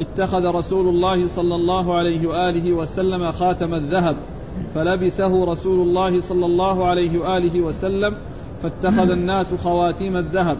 اتخذ 0.00 0.44
رسول 0.44 0.88
الله 0.88 1.26
صلى 1.26 1.54
الله 1.54 1.94
عليه 1.94 2.26
وآله 2.26 2.72
وسلم 2.72 3.32
خاتم 3.32 3.74
الذهب 3.74 4.16
فلبسه 4.74 5.44
رسول 5.44 5.88
الله 5.88 6.20
صلى 6.20 6.46
الله 6.46 6.86
عليه 6.86 7.18
وآله 7.18 7.60
وسلم 7.60 8.14
فاتخذ 8.62 9.10
الناس 9.10 9.54
خواتيم 9.54 10.16
الذهب. 10.16 10.56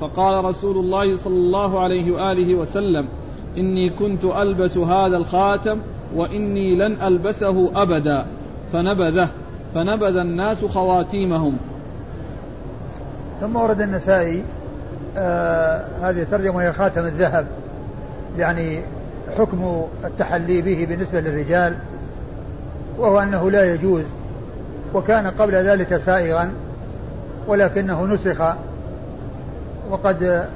فقال 0.00 0.44
رسول 0.44 0.76
الله 0.76 1.16
صلى 1.16 1.36
الله 1.36 1.80
عليه 1.80 2.12
وآله 2.12 2.54
وسلم 2.54 3.08
إني 3.56 3.90
كنت 3.90 4.24
ألبس 4.24 4.78
هذا 4.78 5.16
الخاتم 5.16 5.78
وإني 6.16 6.74
لن 6.74 7.02
ألبسه 7.02 7.82
أبدا. 7.82 8.26
فنبذه 8.74 9.28
فنبذ 9.74 10.16
الناس 10.16 10.64
خواتيمهم. 10.64 11.56
ثم 13.40 13.56
ورد 13.56 13.80
النسائي 13.80 14.44
آه 15.16 15.84
هذه 16.02 16.22
الترجمة 16.22 16.56
وهي 16.56 16.72
خاتم 16.72 17.06
الذهب. 17.06 17.46
يعني 18.38 18.82
حكم 19.38 19.82
التحلي 20.04 20.62
به 20.62 20.86
بالنسبة 20.88 21.20
للرجال 21.20 21.74
وهو 22.98 23.20
أنه 23.20 23.50
لا 23.50 23.74
يجوز 23.74 24.04
وكان 24.94 25.26
قبل 25.26 25.52
ذلك 25.52 25.96
سائغا 25.96 26.52
ولكنه 27.46 28.04
نسخ. 28.04 28.54
وقد 29.90 30.46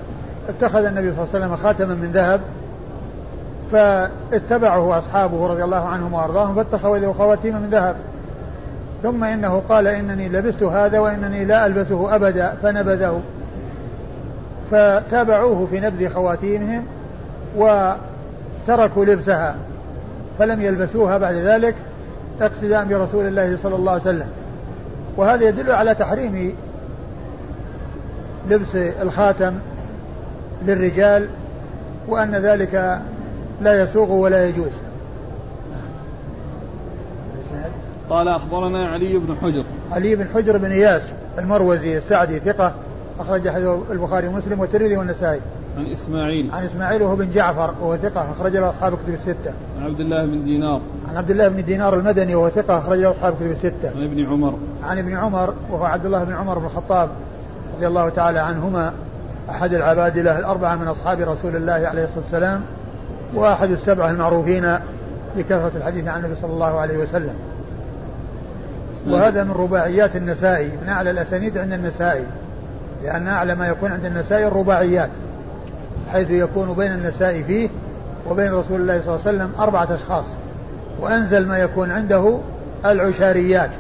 اتخذ 0.49 0.85
النبي 0.85 1.13
صلى 1.13 1.25
الله 1.25 1.29
عليه 1.35 1.47
وسلم 1.47 1.57
خاتما 1.57 1.95
من 1.95 2.13
ذهب 2.13 2.41
فاتبعه 3.73 4.99
أصحابه 4.99 5.47
رضي 5.47 5.65
الله 5.65 5.87
عنهم 5.87 6.13
وأرضاهم 6.13 6.55
فاتخذوا 6.55 7.13
خواتيم 7.13 7.55
من 7.55 7.69
ذهب. 7.71 7.97
ثم 9.03 9.25
إنه 9.25 9.63
قال 9.69 9.87
إنني 9.87 10.29
لبست 10.29 10.63
هذا 10.63 10.99
وإنني 10.99 11.45
لا 11.45 11.67
ألبسه 11.67 12.15
أبدا 12.15 12.55
فنبذه. 12.63 13.21
فتابعوه 14.71 15.67
في 15.71 15.81
نبذ 15.81 16.09
خواتيمهم 16.09 16.85
وتركوا 17.57 19.05
لبسها 19.05 19.57
فلم 20.39 20.63
يلبسوها 20.63 21.19
بعد 21.19 21.35
ذلك 21.35 21.75
اقتداء 22.41 22.85
برسول 22.85 23.27
الله 23.27 23.57
صلى 23.63 23.77
الله 23.77 23.93
عليه 23.93 24.03
وسلم. 24.03 24.29
وهذا 25.17 25.49
يدل 25.49 25.73
على 25.73 25.95
تحريم 25.95 26.53
لبس 28.51 28.77
الخاتم 28.77 29.55
للرجال 30.67 31.29
وأن 32.09 32.35
ذلك 32.35 33.01
لا 33.63 33.83
يسوغ 33.83 34.13
ولا 34.13 34.49
يجوز. 34.49 34.73
قال 38.11 38.29
أخبرنا 38.29 38.89
علي 38.89 39.19
بن 39.19 39.37
حجر. 39.43 39.65
علي 39.93 40.17
بن 40.17 40.29
حجر 40.35 40.57
بن 40.57 40.71
إياس 40.71 41.03
المروزي 41.39 41.97
السعدي 41.97 42.39
ثقة 42.39 42.73
أخرج 43.21 43.49
حديث 43.49 43.69
البخاري 43.91 44.29
ومسلم 44.29 44.61
والترمذي 44.61 44.97
والنسائي. 44.97 45.41
عن 45.79 45.87
إسماعيل. 45.87 46.51
عن 46.53 46.65
إسماعيل 46.65 47.03
وهو 47.03 47.17
بن 47.17 47.31
جعفر 47.35 47.75
وهو 47.81 47.97
ثقة 47.97 48.31
أخرج 48.31 48.57
له 48.57 48.69
أصحاب 48.69 48.93
كتب 48.93 49.15
الستة. 49.15 49.53
عن 49.79 49.85
عبد 49.85 50.01
الله 50.01 50.27
بن 50.27 50.45
دينار. 50.45 50.81
عن 51.09 51.17
عبد 51.17 51.31
الله 51.31 51.49
بن 51.49 51.65
دينار 51.65 51.95
المدني 51.95 52.35
وهو 52.35 52.49
ثقة 52.49 52.79
أخرج 52.79 52.99
له 52.99 53.11
أصحاب 53.11 53.35
كتب 53.35 53.51
الستة. 53.51 53.91
عن 53.97 54.05
ابن 54.05 54.27
عمر. 54.27 54.55
عن 54.83 54.99
ابن 54.99 55.17
عمر 55.17 55.55
وهو 55.71 55.85
عبد 55.85 56.07
الله 56.07 56.25
بن 56.25 56.33
عمر 56.33 56.59
بن 56.59 56.65
الخطاب 56.65 57.09
رضي 57.77 57.87
الله 57.87 58.09
تعالى 58.09 58.39
عنهما 58.39 58.93
أحد 59.51 59.75
العبادلة 59.75 60.39
الأربعة 60.39 60.77
من 60.77 60.89
أصحاب 60.89 61.21
رسول 61.21 61.57
الله 61.57 61.73
عليه 61.73 62.05
الصلاة 62.05 62.23
والسلام 62.23 62.63
وأحد 63.35 63.71
السبعة 63.71 64.11
المعروفين 64.11 64.79
بكثرة 65.37 65.73
الحديث 65.77 66.09
عن 66.09 66.25
النبي 66.25 66.41
صلى 66.41 66.53
الله 66.53 66.81
عليه 66.81 66.99
وسلم. 66.99 67.35
وهذا 69.07 69.45
من 69.45 69.51
رباعيات 69.51 70.17
النسائي 70.17 70.71
من 70.83 70.89
أعلى 70.89 71.11
الأسانيد 71.11 71.59
عند 71.59 71.73
النسائي. 71.73 72.25
لأن 73.05 73.29
أعلى 73.29 73.55
ما 73.55 73.69
يكون 73.69 73.93
عند 73.93 74.05
النسائي 74.05 74.47
الرباعيات 74.47 75.11
حيث 76.13 76.31
يكون 76.31 76.73
بين 76.73 76.93
النسائي 76.93 77.45
فيه 77.45 77.69
وبين 78.31 78.53
رسول 78.53 78.81
الله 78.81 79.01
صلى 79.01 79.15
الله 79.15 79.21
عليه 79.27 79.37
وسلم 79.39 79.53
أربعة 79.59 79.95
أشخاص. 79.95 80.25
وأنزل 81.01 81.47
ما 81.47 81.59
يكون 81.59 81.91
عنده 81.91 82.39
العشاريات. 82.85 83.71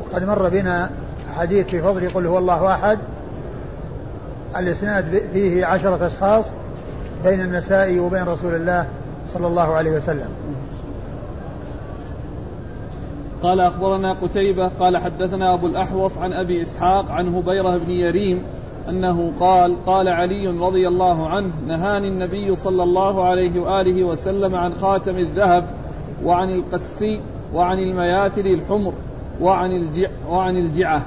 وقد 0.00 0.24
مر 0.24 0.48
بنا 0.48 0.90
حديث 1.38 1.66
في 1.66 1.82
فضل 1.82 2.08
قل 2.08 2.26
هو 2.26 2.38
الله 2.38 2.74
أحد 2.74 2.98
الإسناد 4.56 5.22
فيه 5.32 5.66
عشرة 5.66 6.06
أشخاص 6.06 6.44
بين 7.24 7.40
النسائي 7.40 7.98
وبين 8.00 8.22
رسول 8.22 8.54
الله 8.54 8.86
صلى 9.34 9.46
الله 9.46 9.74
عليه 9.74 9.90
وسلم. 9.90 10.28
قال 13.44 13.60
أخبرنا 13.60 14.12
قتيبة 14.12 14.68
قال 14.68 14.96
حدثنا 14.96 15.54
أبو 15.54 15.66
الأحوص 15.66 16.18
عن 16.18 16.32
أبي 16.32 16.62
إسحاق 16.62 17.10
عن 17.10 17.34
هبيرة 17.34 17.76
بن 17.76 17.90
يريم 17.90 18.42
أنه 18.88 19.32
قال 19.40 19.84
قال 19.86 20.08
علي 20.08 20.48
رضي 20.48 20.88
الله 20.88 21.28
عنه 21.28 21.52
نهاني 21.66 22.08
النبي 22.08 22.56
صلى 22.56 22.82
الله 22.82 23.24
عليه 23.24 23.60
وآله 23.60 24.04
وسلم 24.04 24.54
عن 24.54 24.74
خاتم 24.74 25.16
الذهب 25.16 25.64
وعن 26.24 26.50
القسي 26.50 27.20
وعن 27.54 27.78
المياتر 27.78 28.46
الحمر 28.46 28.92
وعن 29.40 29.72
الجع 29.72 30.08
وعن 30.28 30.56
الجعة. 30.56 31.02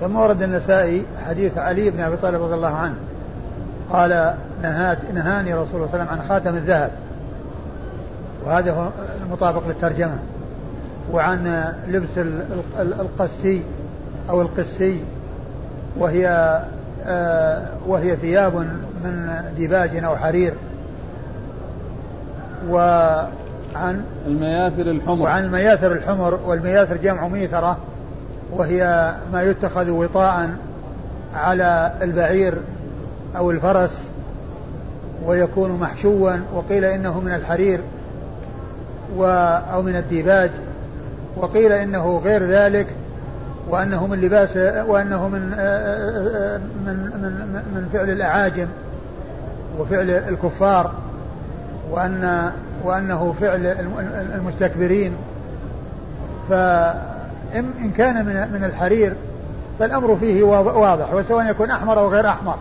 ثم 0.00 0.16
ورد 0.16 0.42
النسائي 0.42 1.02
حديث 1.24 1.58
علي 1.58 1.90
بن 1.90 2.00
أبي 2.00 2.16
طالب 2.16 2.42
رضي 2.42 2.54
الله 2.54 2.74
عنه. 2.74 2.96
قال 3.92 4.34
نهات 4.62 4.98
نهاني 5.14 5.54
رسول 5.54 5.74
الله 5.74 5.86
صلى 5.86 5.94
الله 5.94 5.94
عليه 5.94 6.04
وسلم 6.04 6.08
عن 6.08 6.28
خاتم 6.28 6.56
الذهب. 6.56 6.90
وهذا 8.46 8.72
هو 8.72 8.88
المطابق 9.26 9.68
للترجمة. 9.68 10.18
وعن 11.12 11.72
لبس 11.88 12.18
القسي 12.78 13.62
أو 14.30 14.42
القسي 14.42 15.00
وهي 15.96 16.28
آه، 17.06 17.66
وهي 17.86 18.16
ثياب 18.16 18.54
من 19.04 19.42
ديباج 19.56 20.04
أو 20.04 20.16
حرير. 20.16 20.54
وعن 22.68 24.04
المياثر 24.26 24.90
الحمر. 24.90 25.22
وعن 25.22 25.44
المياثر 25.44 25.92
الحمر 25.92 26.40
والمياثر 26.46 26.96
جمع 26.96 27.28
ميثرة 27.28 27.78
وهي 28.52 29.14
ما 29.32 29.42
يتخذ 29.42 29.90
وطاء 29.90 30.50
على 31.34 31.92
البعير 32.02 32.54
أو 33.36 33.50
الفرس 33.50 34.02
ويكون 35.26 35.70
محشوا 35.70 36.32
وقيل 36.54 36.84
إنه 36.84 37.20
من 37.20 37.34
الحرير 37.34 37.80
و 39.16 39.24
أو 39.72 39.82
من 39.82 39.96
الديباج. 39.96 40.50
وقيل 41.38 41.72
إنه 41.72 42.18
غير 42.24 42.50
ذلك 42.50 42.86
وأنه 43.68 44.06
من 44.06 44.20
لباس 44.20 44.56
وأنه 44.86 45.28
من 45.28 45.40
من 46.86 46.96
من 47.22 47.62
من 47.74 47.88
فعل 47.92 48.10
الأعاجم 48.10 48.66
وفعل 49.78 50.10
الكفار 50.10 50.92
وأن 51.90 52.50
وأنه 52.84 53.34
فعل 53.40 53.66
المستكبرين. 54.34 55.12
فإن 56.48 57.92
كان 57.96 58.26
من 58.26 58.52
من 58.52 58.64
الحرير 58.64 59.14
فالأمر 59.78 60.16
فيه 60.16 60.42
واضح 60.42 61.14
وسواء 61.14 61.50
يكون 61.50 61.70
أحمر 61.70 61.98
أو 61.98 62.08
غير 62.08 62.28
أحمر. 62.28 62.56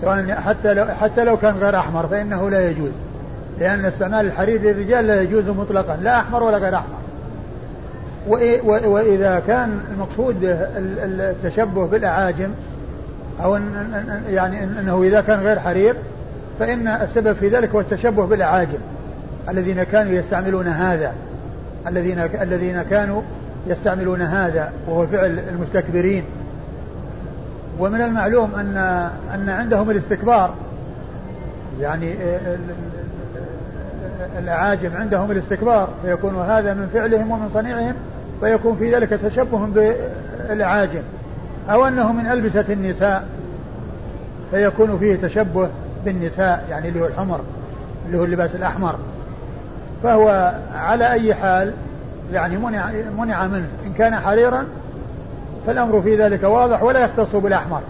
سواء 0.00 0.40
حتى 0.40 0.74
لو 0.74 0.84
حتى 0.84 1.24
لو 1.24 1.36
كان 1.36 1.56
غير 1.56 1.78
أحمر 1.78 2.06
فإنه 2.06 2.50
لا 2.50 2.70
يجوز. 2.70 2.92
لأن 3.58 3.84
استعمال 3.84 4.26
الحرير 4.26 4.62
للرجال 4.62 5.06
لا 5.06 5.22
يجوز 5.22 5.48
مطلقا 5.48 5.96
لا 5.96 6.18
أحمر 6.18 6.42
ولا 6.42 6.58
غير 6.58 6.74
أحمر. 6.74 6.98
وإذا 8.26 9.42
كان 9.46 9.80
المقصود 9.92 10.36
التشبه 10.42 11.86
بالأعاجم 11.86 12.50
أو 13.42 13.56
أن 13.56 13.88
يعني 14.30 14.64
أنه 14.64 15.02
إذا 15.02 15.20
كان 15.20 15.40
غير 15.40 15.60
حرير 15.60 15.94
فإن 16.58 16.88
السبب 16.88 17.32
في 17.32 17.48
ذلك 17.48 17.70
هو 17.70 17.80
التشبه 17.80 18.26
بالأعاجم. 18.26 18.78
الذين 19.48 19.82
كانوا 19.82 20.12
يستعملون 20.12 20.66
هذا 20.68 21.12
الذين 21.86 22.18
الذين 22.18 22.82
كانوا 22.82 23.22
يستعملون 23.66 24.22
هذا 24.22 24.72
وهو 24.88 25.06
فعل 25.06 25.38
المستكبرين. 25.48 26.24
ومن 27.78 28.00
المعلوم 28.00 28.54
أن 28.54 28.76
أن 29.34 29.48
عندهم 29.48 29.90
الاستكبار. 29.90 30.54
يعني 31.80 32.16
الأعاجم 34.38 34.90
عندهم 34.96 35.30
الاستكبار 35.30 35.88
فيكون 36.02 36.36
هذا 36.36 36.74
من 36.74 36.86
فعلهم 36.86 37.30
ومن 37.30 37.50
صنيعهم 37.54 37.94
فيكون 38.40 38.76
في 38.76 38.94
ذلك 38.94 39.10
تشبه 39.10 39.66
بالأعاجم 39.66 41.02
أو 41.70 41.86
أنه 41.86 42.12
من 42.12 42.26
ألبسة 42.26 42.64
النساء 42.68 43.28
فيكون 44.50 44.98
فيه 44.98 45.16
تشبه 45.16 45.68
بالنساء 46.04 46.66
يعني 46.70 46.88
اللي 46.88 47.00
هو 47.00 47.06
الحمر 47.06 47.40
اللي 48.06 48.18
هو 48.18 48.24
اللباس 48.24 48.54
الأحمر. 48.54 48.96
فهو 50.02 50.54
على 50.74 51.12
أي 51.12 51.34
حال 51.34 51.72
يعني 52.32 52.58
منع, 52.58 52.92
منع 53.18 53.46
منه. 53.46 53.68
إن 53.86 53.92
كان 53.92 54.16
حريرا 54.16 54.66
فالأمر 55.66 56.02
في 56.02 56.16
ذلك 56.16 56.42
واضح 56.42 56.82
ولا 56.82 57.04
يختص 57.04 57.36
بالأحمر. 57.36 57.80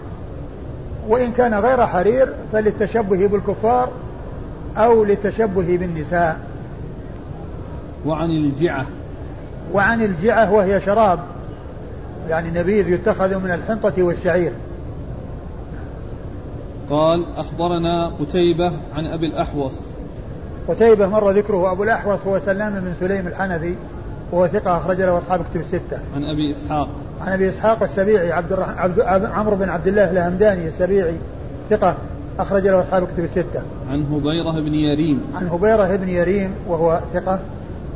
وإن 1.07 1.31
كان 1.31 1.53
غير 1.53 1.87
حرير 1.87 2.33
فللتشبه 2.53 3.27
بالكفار 3.27 3.89
أو 4.77 5.03
للتشبه 5.03 5.77
بالنساء. 5.77 6.39
وعن 8.05 8.29
الجعة. 8.29 8.85
وعن 9.73 10.01
الجعة 10.01 10.53
وهي 10.53 10.81
شراب 10.81 11.19
يعني 12.29 12.59
نبيذ 12.59 12.89
يتخذ 12.89 13.39
من 13.39 13.51
الحنطة 13.51 14.03
والشعير 14.03 14.51
قال 16.89 17.25
أخبرنا 17.37 18.07
قتيبة 18.19 18.71
عن 18.95 19.07
أبي 19.07 19.25
الأحوص 19.25 19.79
قتيبة 20.67 21.07
مر 21.07 21.31
ذكره 21.31 21.71
أبو 21.71 21.83
الأحوص 21.83 22.19
هو 22.27 22.39
سلام 22.39 22.79
بن 22.79 22.93
سليم 22.99 23.27
الحنفي 23.27 23.75
وهو 24.31 24.47
ثقة 24.47 24.77
أخرج 24.77 25.01
له 25.01 25.17
أصحاب 25.17 25.41
كتب 25.51 25.59
الستة. 25.59 25.99
عن 26.15 26.23
أبي 26.23 26.51
إسحاق. 26.51 26.87
عن 27.21 27.33
أبي 27.33 27.49
إسحاق 27.49 27.83
السبيعي 27.83 28.31
عبد, 28.31 28.51
الرح... 28.51 28.69
عبد... 28.79 29.25
عمرو 29.25 29.55
بن 29.55 29.69
عبد 29.69 29.87
الله 29.87 30.11
الهمداني 30.11 30.67
السبيعي 30.67 31.15
ثقة 31.69 31.95
أخرج 32.39 32.67
له 32.67 32.81
أصحاب 32.81 33.03
كتب 33.03 33.23
الستة. 33.23 33.61
عن 33.91 34.05
هبيرة 34.11 34.59
بن 34.59 34.73
يريم. 34.73 35.21
عن 35.35 35.47
هبيرة 35.47 35.95
بن 35.95 36.09
يريم 36.09 36.51
وهو 36.67 36.99
ثقة 37.13 37.39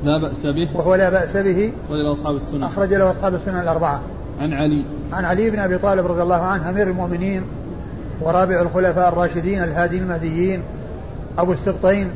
لا 0.04 0.18
بأس 0.18 0.46
به 0.46 0.70
وهو 0.74 0.96
لا 0.96 1.10
بأس 1.10 1.38
به 1.38 1.72
أخرج 1.86 2.00
له 2.00 2.12
أصحاب 2.12 2.36
السنة. 2.36 2.68
أخرج 2.68 2.94
له 2.94 3.12
أصحاب 3.12 3.36
السنة 3.36 3.62
الأربعة. 3.62 4.02
عن 4.42 4.54
علي. 4.54 4.84
عن 5.12 5.26
علي 5.26 5.50
بن 5.50 5.60
أبي 5.60 5.78
طالب 5.78 6.06
رضي 6.06 6.22
الله 6.22 6.36
عنه 6.36 6.70
أمير 6.70 6.88
المؤمنين 6.88 7.44
ورابع 8.22 8.62
الخلفاء 8.62 9.10
الراشدين 9.10 9.64
الهادين 9.64 10.04
المهديين 10.04 10.62
أبو 11.38 11.52
السبطين 11.52 12.10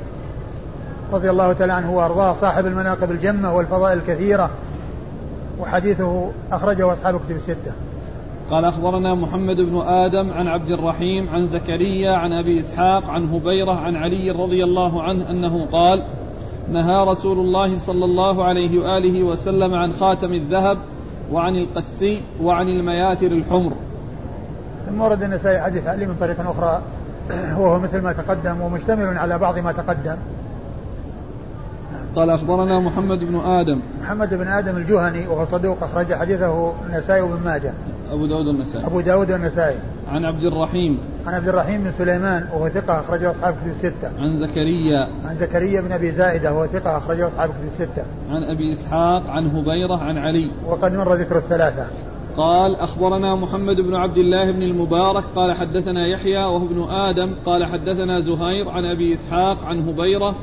رضي 1.13 1.29
الله 1.29 1.53
تعالى 1.53 1.73
عنه 1.73 1.97
وأرضاه 1.97 2.33
صاحب 2.33 2.65
المناقب 2.65 3.11
الجمة 3.11 3.55
والفضائل 3.55 3.97
الكثيرة 3.97 4.49
وحديثه 5.59 6.31
أخرجه 6.51 6.93
أصحاب 6.93 7.19
كتب 7.19 7.35
الستة. 7.35 7.71
قال 8.51 8.65
أخبرنا 8.65 9.15
محمد 9.15 9.55
بن 9.55 9.81
آدم 9.81 10.31
عن 10.33 10.47
عبد 10.47 10.69
الرحيم 10.69 11.29
عن 11.29 11.47
زكريا 11.47 12.11
عن 12.11 12.33
أبي 12.33 12.59
إسحاق 12.59 13.09
عن 13.09 13.29
هبيرة 13.33 13.79
عن 13.79 13.95
علي 13.95 14.31
رضي 14.31 14.63
الله 14.63 15.03
عنه 15.03 15.29
أنه 15.29 15.65
قال 15.65 16.03
نهى 16.71 17.05
رسول 17.05 17.39
الله 17.39 17.77
صلى 17.77 18.05
الله 18.05 18.43
عليه 18.43 18.79
وآله 18.79 19.23
وسلم 19.23 19.75
عن 19.75 19.93
خاتم 19.93 20.33
الذهب 20.33 20.77
وعن 21.31 21.55
القسي 21.55 22.21
وعن 22.41 22.67
المياتر 22.67 23.31
الحمر. 23.31 23.71
ثم 24.89 25.01
ورد 25.01 25.23
النسائي 25.23 25.61
حديث 25.61 25.87
علي 25.87 26.05
من 26.05 26.15
طريق 26.19 26.49
أخرى 26.49 26.81
وهو 27.31 27.79
مثل 27.79 28.01
ما 28.01 28.13
تقدم 28.13 28.61
ومشتمل 28.61 29.17
على 29.17 29.37
بعض 29.37 29.59
ما 29.59 29.71
تقدم. 29.71 30.17
قال 32.15 32.29
أخبرنا 32.29 32.79
محمد 32.79 33.19
بن 33.19 33.35
آدم. 33.35 33.81
محمد 34.01 34.33
بن 34.33 34.47
آدم 34.47 34.77
الجهني 34.77 35.27
وهو 35.27 35.45
صدوق 35.45 35.83
أخرج 35.83 36.13
حديثه 36.13 36.73
النسائي 36.89 37.21
وابن 37.21 37.45
ماجه. 37.45 37.73
أبو 38.11 38.25
داود 38.25 38.47
النسائي 38.47 38.85
أبو 38.85 39.01
داود 39.01 39.31
النسائي 39.31 39.75
عن 40.11 40.25
عبد 40.25 40.43
الرحيم. 40.43 40.99
عن 41.27 41.33
عبد 41.33 41.47
الرحيم 41.47 41.83
بن 41.83 41.91
سليمان 41.91 42.47
وهو 42.53 42.69
ثقة 42.69 42.99
أخرجه 42.99 43.31
أصحاب 43.31 43.53
كتب 43.53 43.67
الستة. 43.67 44.21
عن 44.21 44.39
زكريا. 44.39 45.09
عن 45.25 45.35
زكريا 45.35 45.81
بن 45.81 45.91
أبي 45.91 46.11
زائدة 46.11 46.53
وهو 46.53 46.67
ثقة 46.67 46.97
أخرجه 46.97 47.27
أصحاب 47.27 47.49
كتب 47.49 47.67
الستة. 47.67 48.03
عن 48.31 48.43
أبي 48.43 48.73
إسحاق 48.73 49.29
عن 49.29 49.45
هبيرة 49.45 49.97
عن 49.97 50.17
علي. 50.17 50.51
وقد 50.65 50.93
مر 50.93 51.13
ذكر 51.13 51.37
الثلاثة. 51.37 51.87
قال 52.37 52.75
أخبرنا 52.75 53.35
محمد 53.35 53.75
بن 53.75 53.95
عبد 53.95 54.17
الله 54.17 54.51
بن 54.51 54.61
المبارك 54.61 55.23
قال 55.35 55.53
حدثنا 55.53 56.07
يحيى 56.07 56.45
وهو 56.45 56.65
ابن 56.65 56.81
آدم. 56.89 57.35
قال 57.45 57.65
حدثنا 57.65 58.19
زهير 58.19 58.69
عن 58.69 58.85
أبي 58.85 59.13
إسحاق 59.13 59.63
عن 59.63 59.89
هبيرة 59.89 60.35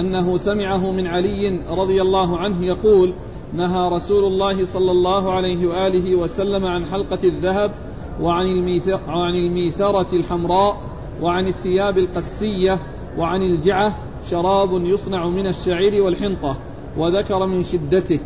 أنه 0.00 0.36
سمعه 0.36 0.90
من 0.92 1.06
علي 1.06 1.60
رضي 1.70 2.02
الله 2.02 2.38
عنه 2.38 2.64
يقول 2.64 3.12
نهى 3.54 3.88
رسول 3.88 4.24
الله 4.24 4.66
صلى 4.66 4.90
الله 4.90 5.32
عليه 5.32 5.66
وآله 5.66 6.16
وسلم 6.16 6.64
عن 6.64 6.84
حلقة 6.84 7.18
الذهب 7.24 7.70
وعن, 8.20 9.34
الميثرة 9.34 10.06
الحمراء 10.12 10.76
وعن 11.22 11.46
الثياب 11.46 11.98
القسية 11.98 12.78
وعن 13.18 13.42
الجعة 13.42 13.94
شراب 14.30 14.72
يصنع 14.72 15.26
من 15.26 15.46
الشعير 15.46 16.02
والحنطة 16.02 16.56
وذكر 16.96 17.46
من 17.46 17.62
شدته. 17.62 18.20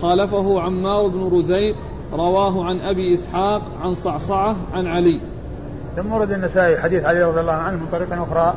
خالفه 0.00 0.60
عمار 0.60 1.06
بن 1.06 1.38
رزيق 1.38 1.76
رواه 2.12 2.64
عن 2.64 2.80
أبي 2.80 3.14
إسحاق 3.14 3.62
عن 3.82 3.94
صعصعة 3.94 4.56
عن 4.74 4.86
علي. 4.86 5.20
ثم 5.96 6.12
ورد 6.12 6.30
النسائي 6.30 6.80
حديث 6.80 7.04
علي 7.04 7.22
رضي 7.22 7.40
الله 7.40 7.52
عنه 7.52 7.76
من 7.76 7.86
طريق 7.92 8.12
أخرى 8.12 8.54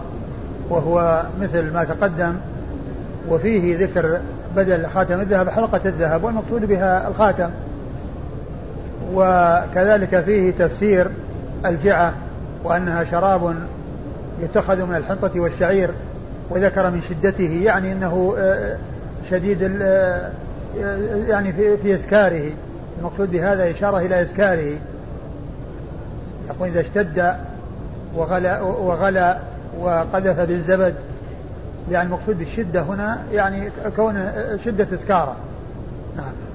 وهو 0.70 1.26
مثل 1.42 1.74
ما 1.74 1.84
تقدم 1.84 2.36
وفيه 3.30 3.78
ذكر 3.78 4.20
بدل 4.56 4.86
خاتم 4.86 5.22
الذهب 5.22 5.50
حلقة 5.50 5.82
الذهب 5.86 6.24
والمقصود 6.24 6.66
بها 6.66 7.08
الخاتم. 7.08 7.50
وكذلك 9.14 10.20
فيه 10.20 10.52
تفسير 10.52 11.08
الجعة 11.66 12.14
وأنها 12.64 13.04
شراب 13.04 13.56
يتخذ 14.44 14.86
من 14.86 14.96
الحنطة 14.96 15.40
والشعير 15.40 15.90
وذكر 16.50 16.92
من 16.92 17.02
شدته 17.10 17.62
يعني 17.64 17.92
أنه 17.92 18.36
آه، 18.38 18.78
شديد 19.30 19.78
آه، 19.82 20.32
يعني 21.28 21.54
في, 21.54 21.96
إسكاره. 21.96 22.52
المقصود 23.00 23.32
بهذا 23.32 23.72
إشارة 23.72 23.98
إلى 23.98 24.22
إسكاره. 24.22 24.78
يقول 26.50 26.68
إذا 26.70 26.80
اشتد 26.80 27.36
وغلى, 28.16 28.60
وغلى 28.62 29.40
وقذف 29.80 30.40
بالزبد 30.40 30.96
يعني 31.92 32.08
المقصود 32.08 32.40
بالشدة 32.40 32.82
هنا 32.82 33.18
يعني 33.34 33.70
كون 33.96 34.32
شدة 34.66 34.88
إسكاره. 34.94 35.36
نعم. 36.18 36.47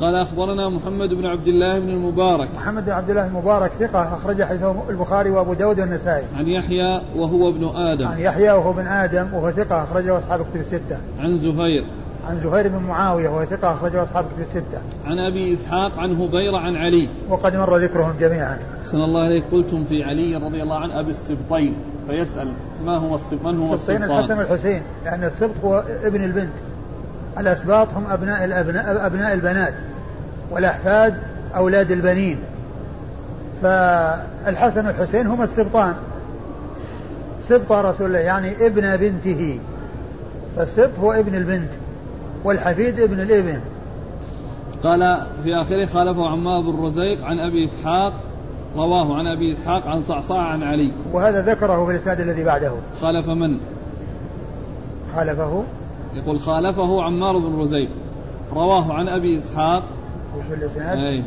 قال 0.00 0.14
أخبرنا 0.14 0.68
محمد 0.68 1.08
بن 1.08 1.26
عبد 1.26 1.46
الله 1.46 1.78
بن 1.78 1.88
المبارك. 1.88 2.48
محمد 2.56 2.84
بن 2.84 2.92
عبد 2.92 3.10
الله 3.10 3.26
المبارك 3.26 3.70
ثقة 3.80 4.14
أخرج 4.14 4.42
حديثه 4.42 4.90
البخاري 4.90 5.30
وأبو 5.30 5.54
داود 5.54 5.80
والنسائي. 5.80 6.24
عن 6.38 6.48
يحيى 6.48 7.00
وهو 7.16 7.48
ابن 7.48 7.64
آدم. 7.64 8.06
عن 8.06 8.20
يحيى 8.20 8.50
وهو 8.50 8.70
ابن 8.70 8.86
آدم 8.86 9.34
وهو 9.34 9.50
ثقة 9.50 9.84
أخرجه 9.84 10.18
أصحاب 10.18 10.40
كتب 10.40 10.60
الستة. 10.60 10.98
عن 11.18 11.36
زهير. 11.36 11.84
عن 12.28 12.40
زهير 12.40 12.68
بن 12.68 12.78
معاوية 12.78 13.28
وهو 13.28 13.44
ثقة 13.44 13.72
أخرجه 13.72 14.02
أصحاب 14.02 14.24
كتب 14.24 14.40
الستة. 14.40 14.80
عن 15.06 15.18
أبي 15.18 15.52
إسحاق 15.52 15.98
عن 15.98 16.10
هبيرة 16.10 16.58
عن 16.58 16.76
علي. 16.76 17.08
وقد 17.28 17.56
مر 17.56 17.76
ذكرهم 17.76 18.14
جميعا. 18.20 18.58
أحسن 18.80 19.00
الله 19.00 19.26
إليك. 19.26 19.44
قلتم 19.52 19.84
في 19.84 20.02
علي 20.02 20.36
رضي 20.36 20.62
الله 20.62 20.78
عنه 20.78 21.00
أبي 21.00 21.10
السبطين. 21.10 21.74
فيسأل 22.08 22.48
ما 22.84 22.98
هو 22.98 23.14
السبط 23.14 23.46
من 23.46 23.58
هو 23.58 23.74
السبطين 23.74 24.04
الحسن 24.04 24.38
والحسين 24.38 24.82
لأن 25.04 25.24
السبط 25.24 25.54
هو 25.64 25.84
ابن 26.04 26.24
البنت. 26.24 26.52
الأسباط 27.38 27.88
هم 27.96 28.04
أبناء 28.10 28.44
الأبناء 28.44 29.06
أبناء 29.06 29.32
البنات 29.32 29.74
والأحفاد 30.50 31.14
أولاد 31.56 31.90
البنين. 31.90 32.38
فالحسن 33.62 34.86
والحسين 34.86 35.26
هما 35.26 35.44
السبطان. 35.44 35.94
سبط 37.48 37.72
رسول 37.72 38.06
الله 38.06 38.18
يعني 38.18 38.66
ابن 38.66 38.96
بنته. 38.96 39.60
فالسبط 40.56 40.98
هو 41.00 41.12
ابن 41.12 41.34
البنت 41.34 41.70
والحفيد 42.44 43.00
ابن 43.00 43.20
الابن. 43.20 43.60
قال 44.82 45.26
في 45.44 45.54
آخره 45.54 45.86
خالفه 45.86 46.28
عمار 46.28 46.60
بن 46.60 46.84
رزيق 46.84 47.24
عن 47.24 47.38
أبي 47.38 47.64
إسحاق 47.64 48.12
رواه 48.76 49.18
عن 49.18 49.26
أبي 49.26 49.52
إسحاق 49.52 49.86
عن 49.86 50.02
صعصاع 50.02 50.42
عن 50.42 50.62
علي. 50.62 50.92
وهذا 51.12 51.42
ذكره 51.42 51.86
في 51.86 51.92
الإسناد 51.92 52.20
الذي 52.20 52.44
بعده. 52.44 52.72
خالف 53.00 53.28
من؟ 53.28 53.58
خالفه 55.14 55.62
يقول 56.14 56.40
خالفه 56.40 57.02
عمار 57.02 57.38
بن 57.38 57.60
رزيق. 57.60 57.88
رواه 58.52 58.92
عن 58.92 59.08
أبي 59.08 59.38
إسحاق. 59.38 59.82
وش 60.38 60.58
الإسناد؟ 60.58 60.98
أي 60.98 61.22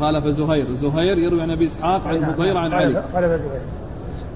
خالف 0.00 0.26
زهير. 0.26 0.74
زهير 0.74 1.18
يروي 1.18 1.42
عن 1.42 1.50
أبي 1.50 1.66
إسحاق 1.66 2.06
عن 2.06 2.20
نعم، 2.20 2.42
نعم. 2.42 2.56
عن 2.56 2.72
علي. 2.72 3.02
خالف 3.12 3.26
زهير. 3.26 3.60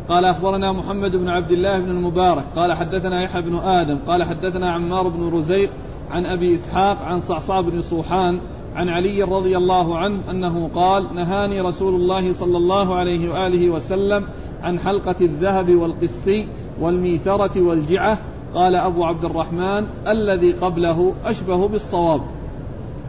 قال 0.08 0.24
أخبرنا 0.24 0.72
محمد 0.72 1.16
بن 1.16 1.28
عبد 1.28 1.50
الله 1.50 1.80
بن 1.80 1.90
المبارك. 1.90 2.44
قال 2.56 2.72
حدثنا 2.72 3.22
يحيى 3.22 3.42
بن 3.42 3.56
آدم. 3.56 3.98
قال 4.06 4.24
حدثنا 4.24 4.72
عمار 4.72 5.08
بن 5.08 5.36
رزيق 5.36 5.70
عن 6.10 6.26
أبي 6.26 6.54
إسحاق 6.54 7.02
عن 7.02 7.20
صعصع 7.20 7.60
بن 7.60 7.80
صوحان 7.80 8.40
عن 8.76 8.88
علي 8.88 9.22
رضي 9.22 9.56
الله 9.56 9.98
عنه 9.98 10.18
أنه 10.30 10.70
قال 10.74 11.14
نهاني 11.14 11.60
رسول 11.60 11.94
الله 11.94 12.32
صلى 12.32 12.56
الله 12.56 12.94
عليه 12.94 13.30
وآله 13.30 13.70
وسلم 13.70 14.24
عن 14.62 14.78
حلقة 14.78 15.14
الذهب 15.20 15.76
والقسي 15.76 16.48
والميثرة 16.80 17.62
والجعة 17.62 18.18
قال 18.54 18.76
أبو 18.76 19.04
عبد 19.04 19.24
الرحمن 19.24 19.86
الذي 20.06 20.52
قبله 20.52 21.12
أشبه 21.24 21.68
بالصواب. 21.68 22.20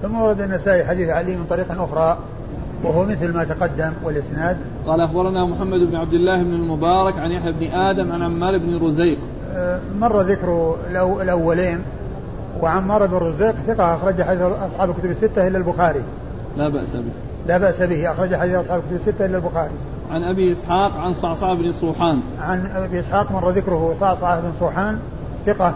ثم 0.01 0.21
ورد 0.21 0.41
النسائي 0.41 0.86
حديث 0.86 1.10
علي 1.10 1.36
من 1.36 1.45
طريق 1.49 1.82
أخرى 1.82 2.17
وهو 2.84 3.06
مثل 3.06 3.34
ما 3.34 3.43
تقدم 3.43 3.91
والإسناد. 4.03 4.58
قال 4.88 5.01
أخبرنا 5.01 5.45
محمد 5.45 5.79
بن 5.79 5.95
عبد 5.95 6.13
الله 6.13 6.43
بن 6.43 6.53
المبارك 6.53 7.19
عن 7.19 7.32
يحيى 7.32 7.51
بن 7.51 7.65
آدم 7.65 8.12
عن 8.12 8.23
عمار 8.23 8.58
بن 8.58 8.86
رزيق. 8.86 9.19
آه، 9.56 9.79
مر 9.99 10.21
ذكر 10.21 10.75
الأو- 10.91 11.21
الأولين 11.21 11.79
وعمار 12.62 13.06
بن 13.06 13.17
رزيق 13.17 13.56
ثقة 13.67 13.95
أخرج 13.95 14.21
حديث 14.21 14.41
أصحاب 14.41 14.89
الكتب 14.89 15.12
الستة 15.12 15.47
إلا 15.47 15.58
البخاري. 15.58 16.01
لا 16.58 16.69
بأس 16.69 16.95
به. 16.95 17.12
لا 17.47 17.58
بأس 17.58 17.82
به 17.82 18.12
أخرج 18.12 18.36
حديث 18.36 18.56
أصحاب 18.56 18.79
الكتب 18.79 19.08
الستة 19.08 19.25
إلا 19.25 19.38
البخاري. 19.38 19.73
عن 20.12 20.23
أبي 20.23 20.51
إسحاق 20.51 20.97
عن 20.97 21.13
صعصع 21.13 21.53
بن 21.53 21.71
صوحان. 21.71 22.21
عن 22.41 22.65
أبي 22.75 22.99
إسحاق 22.99 23.32
مر 23.32 23.49
ذكره 23.49 23.95
صعصعة 23.99 24.41
بن 24.41 24.51
صوحان 24.60 24.99
ثقة 25.45 25.75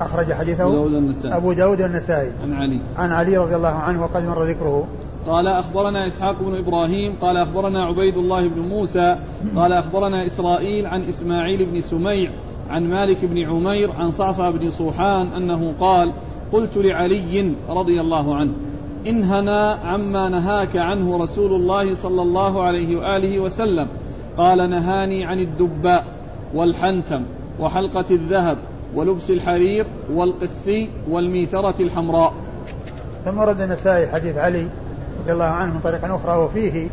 أخرج 0.00 0.32
حديثه 0.32 0.64
أبو 0.64 0.72
داود 0.72 0.94
النسائي. 0.94 1.36
أبو 1.36 1.52
داود 1.52 1.82
والنسائي 1.82 2.30
عن 2.42 2.52
علي. 2.52 2.80
عن 2.98 3.12
علي 3.12 3.36
رضي 3.36 3.56
الله 3.56 3.68
عنه 3.68 4.02
وقد 4.02 4.24
مر 4.24 4.44
ذكره. 4.44 4.86
قال 5.26 5.46
أخبرنا 5.46 6.06
إسحاق 6.06 6.42
بن 6.42 6.58
إبراهيم 6.58 7.14
قال 7.20 7.36
أخبرنا 7.36 7.84
عبيد 7.84 8.16
الله 8.16 8.48
بن 8.48 8.60
موسى 8.60 9.16
قال 9.56 9.72
أخبرنا 9.72 10.26
إسرائيل 10.26 10.86
عن 10.86 11.02
إسماعيل 11.02 11.66
بن 11.66 11.80
سميع 11.80 12.30
عن 12.70 12.90
مالك 12.90 13.24
بن 13.24 13.44
عمير 13.44 13.92
عن 13.92 14.10
صعصع 14.10 14.50
بن 14.50 14.70
صوحان 14.70 15.26
أنه 15.26 15.72
قال 15.80 16.12
قلت 16.52 16.76
لعلي 16.76 17.52
رضي 17.68 18.00
الله 18.00 18.34
عنه 18.34 18.52
انهنا 19.06 19.78
عما 19.84 20.28
نهاك 20.28 20.76
عنه 20.76 21.16
رسول 21.16 21.52
الله 21.52 21.94
صلى 21.94 22.22
الله 22.22 22.62
عليه 22.62 22.96
وآله 22.96 23.40
وسلم. 23.40 23.88
قال 24.38 24.70
نهاني 24.70 25.24
عن 25.24 25.40
الدباء 25.40 26.04
والحنتم 26.54 27.22
وحلقة 27.60 28.04
الذهب 28.10 28.58
ولبس 28.94 29.30
الحرير 29.30 29.86
والقسي 30.12 30.90
والميثرة 31.08 31.82
الحمراء. 31.82 32.32
ثم 33.24 33.38
ورد 33.38 33.60
النسائي 33.60 34.08
حديث 34.08 34.36
علي 34.36 34.68
رضي 35.20 35.32
الله 35.32 35.44
عنه 35.44 35.74
من 35.74 35.80
طريق 35.80 36.14
أخرى 36.14 36.36
وفيه 36.36 36.88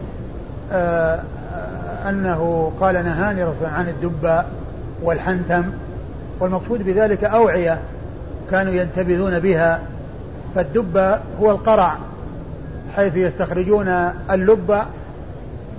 آه 0.72 1.20
آه، 1.54 2.10
أنه 2.10 2.72
قال 2.80 2.96
نهاني 2.96 3.44
رسول 3.44 3.68
عن 3.68 3.88
الدباء 3.90 4.50
والحنتم 5.04 5.64
والمقصود 6.40 6.82
بذلك 6.86 7.24
أوعية 7.24 7.80
كانوا 8.52 8.74
ينتبذون 8.74 9.40
بها 9.40 9.80
فالدبة 10.56 11.20
هو 11.42 11.52
القرع 11.52 11.98
حيث 12.96 13.16
يستخرجون 13.16 13.88
اللب 14.32 14.84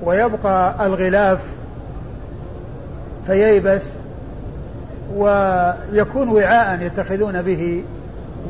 ويبقى 0.03 0.87
الغلاف 0.87 1.39
فييبس 3.27 3.83
ويكون 5.15 6.29
وعاء 6.29 6.83
يتخذون 6.83 7.43
به 7.43 7.83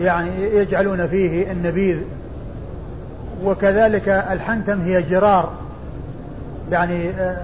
يعني 0.01 0.31
يجعلون 0.55 1.07
فيه 1.07 1.53
النبيذ. 1.53 1.99
وكذلك 3.45 4.09
الحنتم 4.09 4.81
هي 4.81 5.03
جرار 5.03 5.53
يعني 6.71 7.11
آه، 7.11 7.37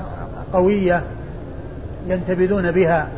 قوية 0.52 1.02
ينتبذون 2.06 2.70
بها. 2.70 3.08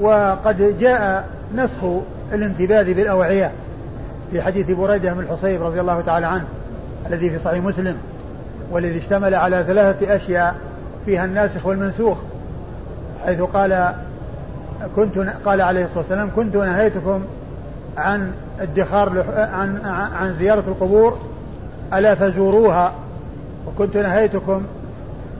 وقد 0.00 0.78
جاء 0.80 1.28
نسخ 1.54 1.78
الانتباذ 2.32 2.94
بالأوعية 2.94 3.52
في 4.32 4.42
حديث 4.42 4.70
بريدة 4.70 5.12
بن 5.12 5.20
الحصيب 5.20 5.62
رضي 5.62 5.80
الله 5.80 6.00
تعالى 6.00 6.26
عنه 6.26 6.44
الذي 7.06 7.30
في 7.30 7.38
صحيح 7.38 7.64
مسلم 7.64 7.96
والذي 8.70 8.98
اشتمل 8.98 9.34
على 9.34 9.64
ثلاثة 9.66 10.16
أشياء 10.16 10.54
فيها 11.06 11.24
الناسخ 11.24 11.66
والمنسوخ 11.66 12.18
حيث 13.24 13.40
قال 13.40 13.94
كنت 14.96 15.18
قال 15.18 15.60
عليه 15.60 15.84
الصلاة 15.84 15.98
والسلام 15.98 16.30
كنت 16.36 16.56
نهيتكم 16.56 17.24
عن 17.96 18.32
ادخار 18.60 19.24
عن 19.36 19.78
عن 20.14 20.32
زيارة 20.32 20.64
القبور 20.68 21.18
ألا 21.94 22.14
فزوروها 22.14 22.92
وكنت 23.66 23.96
نهيتكم 23.96 24.62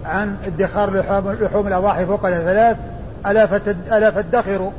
عن 0.05 0.37
ادخار 0.47 0.97
لحوم, 0.97 1.33
لحوم 1.33 1.67
الأضاحي 1.67 2.07
فوق 2.07 2.27
الثلاث 2.27 2.77
ألا 3.27 3.57
ألا 3.97 4.11
فادخروا 4.11 4.71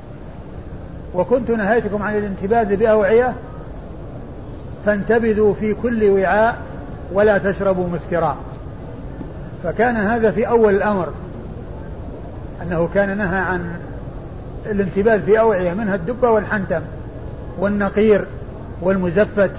وكنت 1.14 1.52
نهيتكم 1.52 2.04
عن 2.04 2.18
الانتباذ 2.18 2.76
بأوعية 2.76 3.34
فانتبذوا 4.86 5.54
في 5.54 5.74
كل 5.74 6.10
وعاء 6.10 6.58
ولا 7.14 7.38
تشربوا 7.38 7.88
مسكرا. 7.88 8.38
فكان 9.64 9.96
هذا 9.96 10.32
في 10.32 10.48
أول 10.48 10.76
الأمر 10.76 11.10
أنه 12.62 12.90
كان 12.94 13.18
نهى 13.18 13.40
عن 13.40 13.70
الانتباذ 14.72 15.22
في 15.22 15.40
أوعية 15.40 15.74
منها 15.74 15.96
الدبة 15.96 16.30
والحنتم 16.30 16.82
والنقير 17.60 18.26
والمزفت 18.82 19.52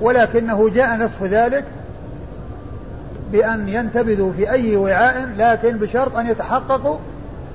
ولكنه 0.00 0.68
جاء 0.68 0.96
نسخ 0.96 1.22
ذلك 1.22 1.64
بأن 3.32 3.68
ينتبذوا 3.68 4.32
في 4.32 4.50
أي 4.50 4.76
وعاء 4.76 5.28
لكن 5.36 5.76
بشرط 5.78 6.16
أن 6.16 6.26
يتحققوا 6.26 6.98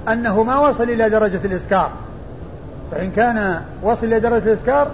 أنه 0.08 0.44
ما 0.44 0.60
وصل 0.60 0.84
إلى 0.84 1.10
درجة 1.10 1.40
الإسكار. 1.46 1.92
فإن 2.92 3.12
كان 3.12 3.62
وصل 3.84 4.08
إلى 4.08 4.20
درجة 4.20 4.44
الإسكار 4.44 4.92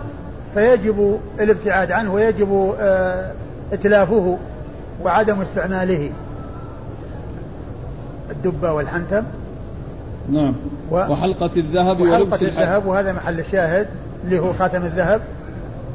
فيجب 0.53 1.19
الابتعاد 1.39 1.91
عنه 1.91 2.13
ويجب 2.13 2.75
آه، 2.79 3.31
إتلافه 3.73 4.37
وعدم 5.03 5.41
استعماله. 5.41 6.11
الدبة 8.31 8.73
والحنتم. 8.73 9.23
نعم. 10.29 10.53
و- 10.91 10.95
وحلقة 11.11 11.49
الذهب 11.57 11.99
ولبس 12.01 12.13
وحلقة 12.13 12.41
الحرير. 12.41 12.49
الذهب 12.49 12.85
وهذا 12.85 13.13
محل 13.13 13.39
الشاهد 13.39 13.87
اللي 14.23 14.39
هو 14.39 14.53
خاتم 14.53 14.83
الذهب 14.83 15.21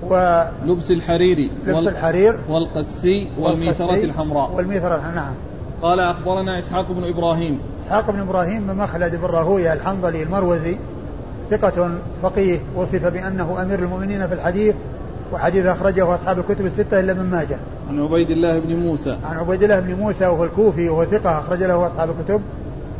ولبس 0.03 0.51
لبس 0.67 0.91
الحريري 0.91 1.51
وال- 1.69 1.89
الحرير. 1.89 2.37
والقسي 2.49 3.29
والميثرة 3.39 3.95
الحمراء. 3.95 4.53
والميثرة 4.53 5.01
نعم. 5.15 5.35
قال 5.83 6.01
أخبرنا 6.01 6.59
إسحاق 6.59 6.93
بن 6.93 7.05
إبراهيم. 7.05 7.59
إسحاق 7.87 8.11
بن 8.11 8.21
إبراهيم 8.21 8.67
بن 8.67 8.77
مخلد 8.77 9.17
بن 9.17 9.25
راهوية 9.27 9.73
الحنظلي 9.73 10.23
المروزي 10.23 10.77
ثقة 11.51 11.91
فقيه 12.23 12.59
وصف 12.77 13.07
بأنه 13.07 13.63
أمير 13.63 13.79
المؤمنين 13.79 14.27
في 14.27 14.35
الحديث 14.35 14.75
وحديث 15.33 15.67
أخرجه 15.67 16.15
أصحاب 16.15 16.39
الكتب 16.39 16.67
الستة 16.67 17.01
إلا 17.01 17.15
من 17.15 17.31
ماجه. 17.31 17.57
عن 17.91 18.01
عبيد 18.03 18.31
الله 18.31 18.59
بن 18.61 18.77
موسى. 18.77 19.17
عن 19.31 19.37
عبيد 19.37 19.63
الله 19.63 19.81
بن 19.81 19.95
موسى 19.95 20.27
وهو 20.27 20.45
الكوفي 20.45 20.89
وهو 20.89 21.05
ثقة 21.05 21.39
أخرج 21.39 21.63
له 21.63 21.87
أصحاب 21.87 22.11
الكتب. 22.11 22.41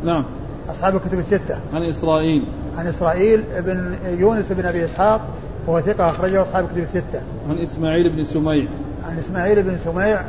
نعم. 0.05 0.25
أصحاب 0.71 0.95
الكتب 0.95 1.19
الستة. 1.19 1.57
عن 1.73 1.83
إسرائيل. 1.83 2.43
عن 2.77 2.87
إسرائيل 2.87 3.43
بن 3.59 3.95
يونس 4.19 4.45
بن 4.51 4.65
أبي 4.65 4.85
إسحاق 4.85 5.21
وهو 5.67 5.81
ثقة 5.81 6.09
أخرجه 6.09 6.41
أصحاب 6.41 6.65
كتب 6.65 6.77
الستة. 6.77 7.21
عن 7.49 7.57
إسماعيل 7.57 8.09
بن 8.09 8.23
سميع. 8.23 8.65
عن 9.09 9.17
إسماعيل 9.17 9.63
بن 9.63 9.77
سميع 9.77 10.21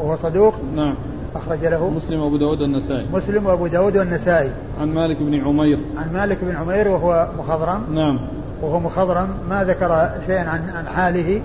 وهو 0.00 0.16
صدوق. 0.16 0.54
نعم. 0.76 0.94
أخرج 1.34 1.66
له 1.66 1.90
مسلم 1.90 2.20
وأبو 2.20 2.36
داود 2.36 2.60
والنسائي. 2.60 3.06
مسلم 3.12 3.46
وأبو 3.46 3.66
داود 3.66 3.96
والنسائي. 3.96 4.50
عن 4.80 4.94
مالك 4.94 5.16
بن 5.20 5.40
عمير. 5.40 5.78
عن 5.96 6.12
مالك 6.12 6.38
بن 6.42 6.56
عمير 6.56 6.88
وهو 6.88 7.28
مخضرم. 7.38 7.94
نعم. 7.94 8.18
وهو 8.62 8.80
مخضرم 8.80 9.28
ما 9.50 9.64
ذكر 9.64 10.10
شيئا 10.26 10.48
عن 10.48 10.70
عن 10.70 10.86
حاله. 10.86 11.40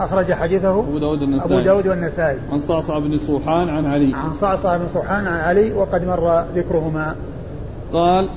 أخرج 0.00 0.32
حديثه 0.32 0.80
أبو 0.80 0.98
داود 0.98 1.22
النسائي 1.22 1.54
أبو 1.54 1.64
داود 1.64 1.86
والنسائي. 1.86 2.38
عن 2.52 2.58
صعصع 2.58 2.98
بن 2.98 3.18
صوحان 3.18 3.68
عن 3.68 3.86
علي. 3.86 4.14
عن 4.14 4.32
صعصع 4.32 4.76
بن 4.76 4.86
صوحان 4.94 5.26
عن 5.26 5.40
علي 5.40 5.72
وقد 5.72 6.04
مر 6.04 6.44
ذكرهما. 6.54 7.16
قال 7.92 8.28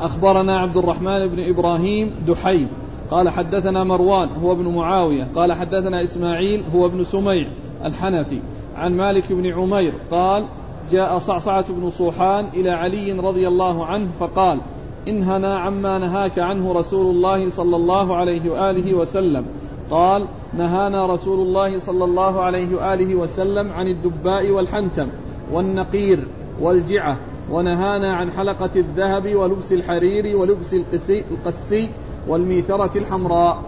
أخبرنا 0.00 0.58
عبد 0.58 0.76
الرحمن 0.76 1.26
بن 1.26 1.48
إبراهيم 1.48 2.10
دحيم 2.26 2.68
قال 3.10 3.28
حدثنا 3.28 3.84
مروان 3.84 4.28
هو 4.42 4.52
ابن 4.52 4.74
معاوية 4.74 5.28
قال 5.34 5.52
حدثنا 5.52 6.02
إسماعيل 6.02 6.62
هو 6.74 6.86
ابن 6.86 7.04
سميع 7.04 7.46
الحنفي 7.84 8.40
عن 8.76 8.96
مالك 8.96 9.32
بن 9.32 9.52
عمير 9.52 9.92
قال 10.10 10.44
جاء 10.90 11.18
صعصعة 11.18 11.72
بن 11.72 11.90
صوحان 11.90 12.46
إلى 12.54 12.70
علي 12.70 13.12
رضي 13.12 13.48
الله 13.48 13.86
عنه 13.86 14.08
فقال 14.20 14.60
إنهنا 15.08 15.58
عما 15.58 15.98
نهاك 15.98 16.38
عنه 16.38 16.72
رسول 16.72 17.14
الله 17.14 17.50
صلى 17.50 17.76
الله 17.76 18.16
عليه 18.16 18.50
وآله 18.50 18.94
وسلم 18.94 19.44
قال 19.90 20.26
نهانا 20.58 21.06
رسول 21.06 21.40
الله 21.40 21.78
صلى 21.78 22.04
الله 22.04 22.42
عليه 22.42 22.76
وآله 22.76 23.14
وسلم 23.14 23.72
عن 23.72 23.86
الدباء 23.86 24.50
والحنتم 24.50 25.08
والنقير 25.52 26.18
والجعة 26.60 27.18
ونهانا 27.50 28.16
عن 28.16 28.30
حلقة 28.30 28.70
الذهب 28.76 29.34
ولبس 29.34 29.72
الحرير 29.72 30.36
ولبس 30.36 30.74
القسي, 30.74 31.24
القسي 31.30 31.88
والميثرة 32.28 32.98
الحمراء. 32.98 33.62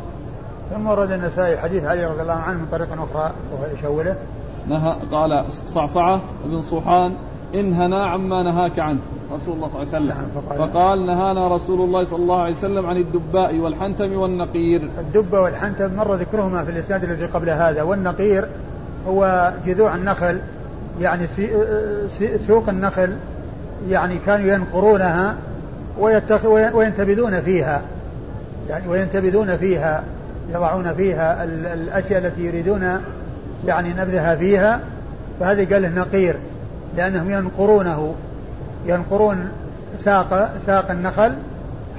ثم 0.70 0.86
ورد 0.86 1.10
النسائي 1.10 1.58
حديث 1.58 1.84
علي 1.84 2.04
رضي 2.04 2.22
الله 2.22 2.32
عنه 2.32 2.58
من 2.58 2.66
طريق 2.72 2.88
أخرى 2.92 3.32
وهو 3.52 3.74
يشوله. 3.78 4.16
نهى 4.68 4.96
قال 5.12 5.44
صعصعة 5.66 6.20
بن 6.44 6.60
صوحان 6.60 7.14
انهنا 7.54 8.06
عما 8.06 8.42
نهاك 8.42 8.78
عنه. 8.78 8.98
رسول 9.32 9.54
الله 9.54 9.68
صلى 9.68 9.82
الله 9.82 9.94
عليه 9.94 10.04
وسلم. 10.04 10.08
نعم، 10.08 10.42
فقال, 10.42 10.58
فقال 10.58 11.06
نهانا 11.06 11.54
رسول 11.54 11.80
الله 11.80 12.04
صلى 12.04 12.22
الله 12.22 12.40
عليه 12.40 12.54
وسلم 12.54 12.86
عن 12.86 12.96
الدباء 12.96 13.58
والحنتم 13.58 14.18
والنقير. 14.18 14.90
الدبة 14.98 15.40
والحنتم 15.40 15.96
مر 15.96 16.14
ذكرهما 16.14 16.64
في 16.64 16.70
الإسناد 16.70 17.04
الذي 17.04 17.26
قبل 17.26 17.50
هذا. 17.50 17.82
والنقير 17.82 18.48
هو 19.08 19.52
جذوع 19.66 19.94
النخل 19.94 20.40
يعني 21.00 21.26
سوق 22.48 22.68
النخل 22.68 23.16
يعني 23.88 24.18
كانوا 24.26 24.52
ينقرونها 24.54 25.34
وينتبذون 26.74 27.40
فيها. 27.40 27.82
يعني 28.68 28.88
وينتبذون 28.88 29.56
فيها 29.56 30.04
يضعون 30.54 30.94
فيها 30.94 31.44
الأشياء 31.44 32.26
التي 32.26 32.46
يريدون 32.46 33.00
يعني 33.66 33.88
نبذها 33.88 34.36
فيها. 34.36 34.80
فهذه 35.40 35.72
قال 35.72 35.82
له 35.82 35.88
نقير 35.88 36.36
لأنهم 36.96 37.30
ينقرونه 37.30 38.14
ينقرون 38.86 39.48
ساق 39.98 40.52
ساق 40.66 40.90
النخل 40.90 41.32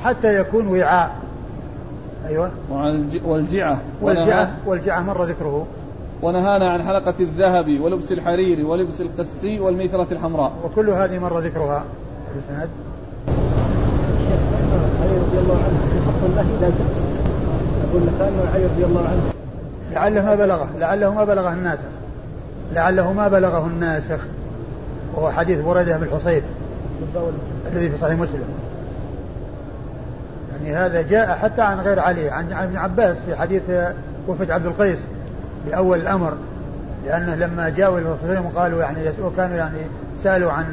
حتى 0.03 0.35
يكون 0.39 0.67
وعاء. 0.67 1.11
أيوة. 2.27 2.51
والجعة. 3.25 3.79
والجعة 4.01 4.51
والجعة 4.65 4.99
مر 4.99 5.23
ذكره. 5.25 5.67
ونهانا 6.21 6.71
عن 6.71 6.83
حلقة 6.83 7.13
الذهب 7.19 7.79
ولبس 7.79 8.11
الحرير 8.11 8.65
ولبس 8.65 9.01
القسي 9.01 9.59
والميثرة 9.59 10.07
الحمراء. 10.11 10.51
وكل 10.63 10.89
هذه 10.89 11.19
مر 11.19 11.39
ذكرها 11.39 11.85
السند 12.37 12.69
علي 15.01 15.17
رضي 15.17 15.39
الله 15.39 15.55
عنه 15.55 15.79
في 15.93 15.99
حق 16.07 16.25
رضي 18.65 18.85
الله 18.85 19.01
عنه 19.01 19.21
لعله 19.91 20.25
ما 20.25 20.35
بلغه 20.35 20.69
لعله 20.79 21.13
ما 21.13 21.23
بلغه 21.23 21.53
الناسخ. 21.53 21.89
لعله 22.73 23.13
ما 23.13 23.27
بلغه 23.27 23.67
الناسخ. 23.67 24.19
وهو 25.13 25.31
حديث 25.31 25.59
بريدة 25.59 25.97
بن 25.97 26.03
الحصيب. 26.03 26.43
الذي 27.73 27.89
في 27.89 27.97
صحيح 27.97 28.19
مسلم. 28.19 28.43
يعني 30.51 30.75
هذا 30.75 31.01
جاء 31.01 31.37
حتى 31.37 31.61
عن 31.61 31.79
غير 31.79 31.99
علي 31.99 32.29
عن 32.29 32.53
ابن 32.53 32.77
عباس 32.77 33.17
في 33.25 33.35
حديث 33.35 33.61
وفد 34.27 34.51
عبد 34.51 34.65
القيس. 34.65 34.99
بأول 35.65 35.99
الأمر 35.99 36.33
لأنه 37.05 37.35
لما 37.35 37.69
جاءوا 37.69 37.99
المفسرين 37.99 38.45
وقالوا 38.45 38.81
يعني 38.81 39.09
وكانوا 39.23 39.57
يعني 39.57 39.77
سألوا 40.23 40.51
عن 40.51 40.65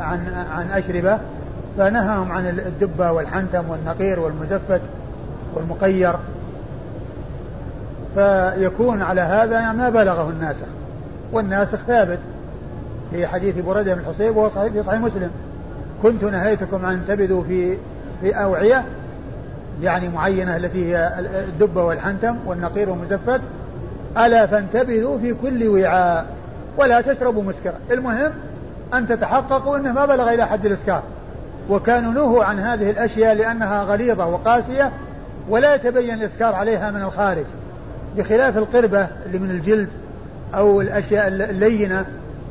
عن 0.00 0.46
عن 0.52 0.70
أشربة 0.70 1.18
فنهاهم 1.78 2.32
عن 2.32 2.46
الدبة 2.46 3.12
والحنتم 3.12 3.68
والنقير 3.68 4.20
والمزفت 4.20 4.80
والمقير. 5.54 6.14
فيكون 8.14 9.02
على 9.02 9.20
هذا 9.20 9.52
يعني 9.52 9.78
ما 9.78 9.90
بلغه 9.90 10.30
الناسخ 10.30 10.66
والناسخ 11.32 11.78
ثابت 11.78 12.18
في 13.10 13.26
حديث 13.26 13.58
بريدة 13.58 13.94
بن 13.94 14.00
الحصيب 14.00 14.36
وهو 14.36 14.48
صحيح 14.48 14.72
في 14.72 14.82
صحيح 14.82 15.00
مسلم. 15.00 15.30
كنت 16.02 16.24
نهيتكم 16.24 16.84
أن 16.84 17.04
تبذوا 17.08 17.42
في 17.42 17.76
في 18.20 18.32
أوعية 18.32 18.84
يعني 19.82 20.08
معينة 20.08 20.56
التي 20.56 20.94
هي 20.94 21.12
الدبة 21.48 21.84
والحنتم 21.84 22.36
والنقير 22.46 22.90
والمزفت 22.90 23.40
ألا 24.18 24.46
فانتبذوا 24.46 25.18
في 25.18 25.34
كل 25.34 25.68
وعاء 25.68 26.26
ولا 26.76 27.00
تشربوا 27.00 27.42
مسكرا. 27.42 27.74
المهم 27.90 28.32
أن 28.94 29.08
تتحققوا 29.08 29.76
أنه 29.76 29.92
ما 29.92 30.06
بلغ 30.06 30.34
إلى 30.34 30.46
حد 30.46 30.66
الإسكار. 30.66 31.02
وكانوا 31.70 32.12
نهوا 32.12 32.44
عن 32.44 32.58
هذه 32.58 32.90
الأشياء 32.90 33.34
لأنها 33.34 33.82
غليظة 33.82 34.26
وقاسية 34.26 34.92
ولا 35.48 35.74
يتبين 35.74 36.14
الإسكار 36.14 36.54
عليها 36.54 36.90
من 36.90 37.02
الخارج 37.02 37.44
بخلاف 38.16 38.56
القربة 38.56 39.08
اللي 39.26 39.38
من 39.38 39.50
الجلد 39.50 39.88
أو 40.54 40.80
الأشياء 40.80 41.28
اللينة 41.28 42.04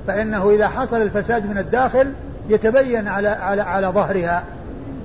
فإنه 0.07 0.49
إذا 0.49 0.67
حصل 0.67 1.01
الفساد 1.01 1.49
من 1.49 1.57
الداخل 1.57 2.11
يتبين 2.49 3.07
على 3.07 3.27
على 3.27 3.61
على 3.61 3.87
ظهرها. 3.87 4.43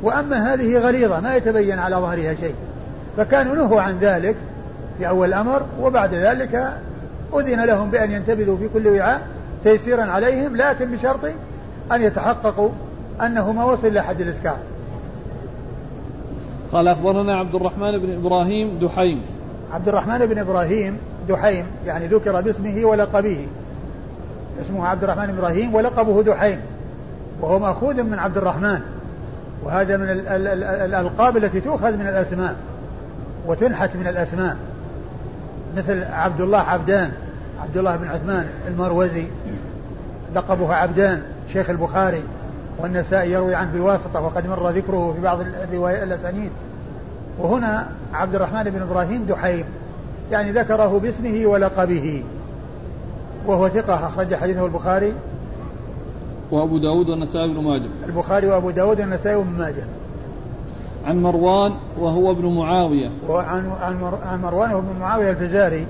وأما 0.02 0.54
هذه 0.54 0.78
غليظة 0.78 1.20
ما 1.20 1.36
يتبين 1.36 1.78
على 1.78 1.96
ظهرها 1.96 2.34
شيء. 2.34 2.54
فكانوا 3.16 3.54
نهوا 3.54 3.80
عن 3.80 3.98
ذلك 3.98 4.36
في 5.02 5.08
أول 5.08 5.28
الأمر 5.28 5.62
وبعد 5.80 6.14
ذلك 6.14 6.78
أذن 7.34 7.64
لهم 7.64 7.90
بأن 7.90 8.10
ينتبذوا 8.10 8.56
في 8.56 8.68
كل 8.68 8.88
وعاء 8.88 9.26
تيسيرا 9.64 10.02
عليهم 10.02 10.56
لكن 10.56 10.90
بشرط 10.90 11.24
أن 11.92 12.02
يتحققوا 12.02 12.68
أنه 13.20 13.52
ما 13.52 13.64
وصل 13.64 13.86
إلى 13.86 14.02
حد 14.02 14.20
الإسكار 14.20 14.56
قال 16.72 16.88
أخبرنا 16.88 17.36
عبد 17.36 17.54
الرحمن 17.54 17.98
بن 17.98 18.14
إبراهيم 18.16 18.78
دحيم. 18.78 19.22
عبد 19.72 19.88
الرحمن 19.88 20.26
بن 20.26 20.38
إبراهيم 20.38 20.98
دحيم 21.28 21.66
يعني 21.86 22.06
ذكر 22.06 22.40
باسمه 22.40 22.84
ولقبه. 22.84 23.48
اسمه 24.60 24.86
عبد 24.86 25.04
الرحمن 25.04 25.26
بن 25.26 25.38
إبراهيم 25.38 25.74
ولقبه 25.74 26.22
دحيم 26.22 26.60
وهو 27.40 27.58
مأخوذ 27.58 28.02
من 28.02 28.18
عبد 28.18 28.36
الرحمن. 28.36 28.80
وهذا 29.64 29.96
من 29.96 30.06
الألقاب 30.84 31.36
التي 31.36 31.60
تؤخذ 31.60 31.92
من 31.92 32.06
الأسماء 32.06 32.56
وتنحت 33.46 33.96
من 33.96 34.06
الأسماء. 34.06 34.56
مثل 35.76 36.04
عبد 36.04 36.40
الله 36.40 36.58
عبدان 36.58 37.12
عبد 37.62 37.76
الله 37.76 37.96
بن 37.96 38.08
عثمان 38.08 38.46
المروزي 38.68 39.26
لقبه 40.34 40.74
عبدان 40.74 41.22
شيخ 41.52 41.70
البخاري 41.70 42.22
والنسائي 42.78 43.32
يروي 43.32 43.54
عنه 43.54 43.72
بواسطة 43.72 44.20
وقد 44.20 44.46
مر 44.46 44.70
ذكره 44.70 45.12
في 45.12 45.20
بعض 45.20 45.38
الروايات 45.40 46.02
الأسانيد. 46.02 46.50
وهنا 47.38 47.86
عبد 48.14 48.34
الرحمن 48.34 48.62
بن 48.62 48.82
إبراهيم 48.82 49.24
دحيم 49.24 49.64
يعني 50.30 50.52
ذكره 50.52 50.98
باسمه 50.98 51.46
ولقبه. 51.46 52.24
وهو 53.46 53.68
ثقة 53.68 54.06
أخرج 54.06 54.34
حديثه 54.34 54.66
البخاري. 54.66 55.12
وأبو 56.50 56.78
داود 56.78 57.08
والنسائي 57.08 57.54
بن 57.54 57.64
ماجه. 57.64 57.88
البخاري 58.08 58.46
وأبو 58.46 58.70
داود 58.70 59.00
والنسائي 59.00 59.36
بن 59.36 59.58
ماجه. 59.58 59.84
عن 61.06 61.22
مروان 61.22 61.72
وهو 61.98 62.30
ابن 62.30 62.46
معاوية. 62.56 63.10
وعن 63.28 63.72
عن 64.22 64.40
مروان 64.42 64.70
وهو 64.70 64.78
ابن 64.78 65.00
معاوية 65.00 65.30
الفزاري 65.30 65.86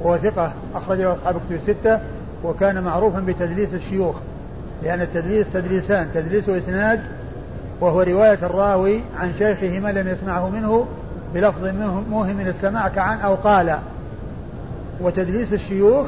وهو 0.00 0.16
ثقة 0.16 0.52
أخرج 0.74 1.00
له 1.00 1.12
أصحاب 1.12 1.34
كتب 1.34 1.52
الستة 1.52 2.00
وكان 2.44 2.82
معروفا 2.82 3.20
بتدليس 3.20 3.74
الشيوخ 3.74 4.16
لأن 4.82 5.00
التدليس 5.00 5.52
تدليسان 5.52 6.08
تدليس 6.14 6.48
إسناد 6.48 7.00
وهو 7.80 8.02
رواية 8.02 8.38
الراوي 8.42 9.00
عن 9.18 9.34
شيخه 9.34 9.80
ما 9.80 9.92
لم 9.92 10.08
يسمعه 10.08 10.48
منه 10.48 10.86
بلفظ 11.34 11.64
موهم 12.10 12.36
من 12.36 12.48
السماع 12.48 12.88
كعن 12.88 13.20
أو 13.20 13.34
قال. 13.34 13.78
وتدليس 15.00 15.52
الشيوخ 15.52 16.06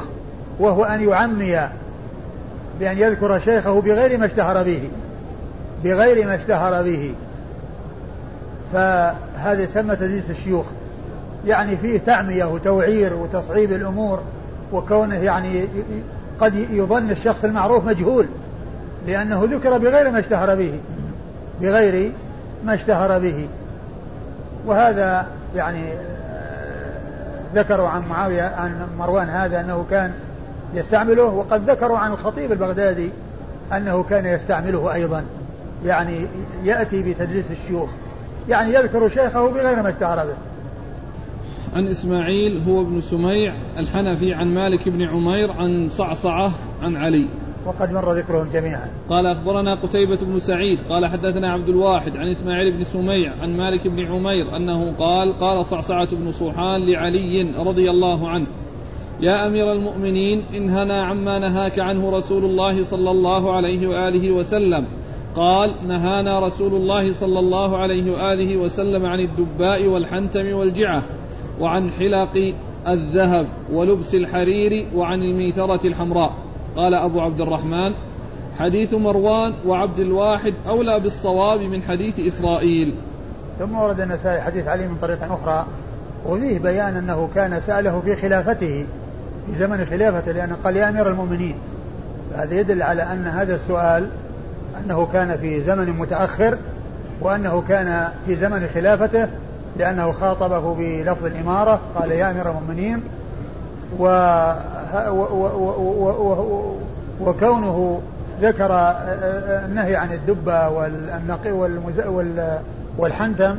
وهو 0.59 0.83
أن 0.83 1.09
يعمي 1.09 1.69
بأن 2.79 2.97
يذكر 2.97 3.39
شيخه 3.39 3.81
بغير 3.81 4.17
ما 4.17 4.25
اشتهر 4.25 4.63
به 4.63 4.89
بغير 5.83 6.25
ما 6.27 6.35
اشتهر 6.35 6.83
به. 6.83 7.13
فهذا 8.73 9.63
يسمى 9.63 9.95
تدليس 9.95 10.29
الشيوخ. 10.29 10.65
يعني 11.47 11.77
فيه 11.77 11.99
تعمية 11.99 12.45
وتوعير 12.45 13.13
وتصعيب 13.13 13.71
الأمور 13.71 14.19
وكونه 14.73 15.15
يعني 15.15 15.67
قد 16.39 16.55
يظن 16.55 17.11
الشخص 17.11 17.43
المعروف 17.43 17.85
مجهول 17.85 18.25
لأنه 19.07 19.43
ذكر 19.51 19.77
بغير 19.77 20.11
ما 20.11 20.19
اشتهر 20.19 20.55
به 20.55 20.79
بغير 21.61 22.11
ما 22.65 22.73
اشتهر 22.73 23.19
به. 23.19 23.47
وهذا 24.65 25.27
يعني 25.55 25.83
ذكروا 27.55 27.87
عن 27.87 28.07
معاوية 28.09 28.43
عن 28.43 28.87
مروان 28.99 29.29
هذا 29.29 29.59
أنه 29.59 29.85
كان 29.89 30.11
يستعمله 30.73 31.23
وقد 31.23 31.69
ذكروا 31.69 31.97
عن 31.97 32.11
الخطيب 32.11 32.51
البغدادي 32.51 33.09
أنه 33.73 34.03
كان 34.03 34.25
يستعمله 34.25 34.93
أيضا. 34.93 35.23
يعني 35.85 36.27
يأتي 36.63 37.03
بتدليس 37.03 37.51
الشيوخ. 37.51 37.89
يعني 38.49 38.73
يذكر 38.73 39.09
شيخه 39.09 39.51
بغير 39.51 39.83
ما 39.83 39.89
اشتهر 39.89 40.25
به. 40.25 40.35
عن 41.75 41.87
إسماعيل 41.87 42.61
هو 42.67 42.81
ابن 42.81 43.01
سميع 43.01 43.53
الحنفي 43.77 44.33
عن 44.33 44.53
مالك 44.53 44.89
بن 44.89 45.01
عمير 45.01 45.51
عن 45.51 45.89
صعصعة 45.89 46.51
عن 46.81 46.95
علي. 46.95 47.27
وقد 47.65 47.91
مر 47.91 48.13
ذكرهم 48.13 48.47
جميعا. 48.53 48.87
قال 49.09 49.25
أخبرنا 49.25 49.75
قتيبة 49.75 50.17
بن 50.21 50.39
سعيد 50.39 50.79
قال 50.89 51.05
حدثنا 51.05 51.51
عبد 51.51 51.69
الواحد 51.69 52.17
عن 52.17 52.27
إسماعيل 52.27 52.77
بن 52.77 52.83
سميع 52.83 53.33
عن 53.41 53.57
مالك 53.57 53.87
بن 53.87 54.05
عمير 54.05 54.55
أنه 54.57 54.91
قال 54.91 55.39
قال 55.39 55.65
صعصعة 55.65 56.15
بن 56.15 56.31
صوحان 56.31 56.89
لعلي 56.89 57.53
رضي 57.59 57.89
الله 57.89 58.29
عنه. 58.29 58.47
يا 59.21 59.47
أمير 59.47 59.71
المؤمنين 59.71 60.43
انهنا 60.53 61.05
عما 61.05 61.39
نهاك 61.39 61.79
عنه 61.79 62.17
رسول 62.17 62.45
الله 62.45 62.83
صلى 62.83 63.11
الله 63.11 63.55
عليه 63.55 63.87
وآله 63.87 64.31
وسلم. 64.31 64.85
قال 65.35 65.75
نهانا 65.87 66.39
رسول 66.39 66.73
الله 66.75 67.13
صلى 67.13 67.39
الله 67.39 67.77
عليه 67.77 68.11
وآله 68.11 68.57
وسلم 68.57 69.05
عن 69.05 69.19
الدباء 69.19 69.87
والحنتم 69.87 70.53
والجعة 70.53 71.01
وعن 71.59 71.91
حلق 71.91 72.53
الذهب 72.87 73.47
ولبس 73.71 74.15
الحرير 74.15 74.87
وعن 74.95 75.21
الميثرة 75.21 75.87
الحمراء. 75.87 76.33
قال 76.75 76.93
أبو 76.93 77.21
عبد 77.21 77.41
الرحمن 77.41 77.93
حديث 78.59 78.93
مروان 78.93 79.53
وعبد 79.65 79.99
الواحد 79.99 80.53
أولى 80.67 80.99
بالصواب 80.99 81.59
من 81.59 81.81
حديث 81.81 82.19
إسرائيل. 82.19 82.93
ثم 83.59 83.75
ورد 83.75 83.99
النسائي 83.99 84.41
حديث 84.41 84.67
علي 84.67 84.87
من 84.87 84.95
طريق 85.01 85.23
أخرى 85.23 85.65
وفيه 86.25 86.59
بيان 86.59 86.95
أنه 86.95 87.29
كان 87.35 87.61
سأله 87.61 87.99
في 87.99 88.15
خلافته 88.15 88.85
في 89.45 89.55
زمن 89.55 89.85
خلافته 89.85 90.31
لأنه 90.31 90.55
قال 90.63 90.77
يا 90.77 90.89
أمير 90.89 91.09
المؤمنين. 91.09 91.55
هذا 92.33 92.59
يدل 92.59 92.81
على 92.81 93.03
أن 93.03 93.27
هذا 93.27 93.55
السؤال 93.55 94.09
أنه 94.79 95.07
كان 95.13 95.37
في 95.37 95.61
زمن 95.61 95.89
متأخر 95.89 96.57
وأنه 97.21 97.63
كان 97.67 98.07
في 98.25 98.35
زمن 98.35 98.69
خلافته 98.73 99.27
لأنه 99.77 100.11
خاطبه 100.11 100.75
بلفظ 100.75 101.25
الإمارة 101.25 101.79
قال 101.95 102.11
يا 102.11 102.31
أمير 102.31 102.49
المؤمنين 102.49 103.03
و 103.99 104.07
وكونه 107.21 108.01
ذكر 108.41 108.71
النهي 109.65 109.95
عن 109.95 110.13
الدبة 110.13 110.69
والنقي 110.69 111.51
والحنتم 112.97 113.57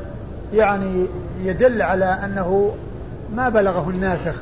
يعني 0.55 1.07
يدل 1.45 1.83
على 1.83 2.05
أنه 2.05 2.71
ما 3.37 3.49
بلغه 3.49 3.91
الناسخ. 3.91 4.35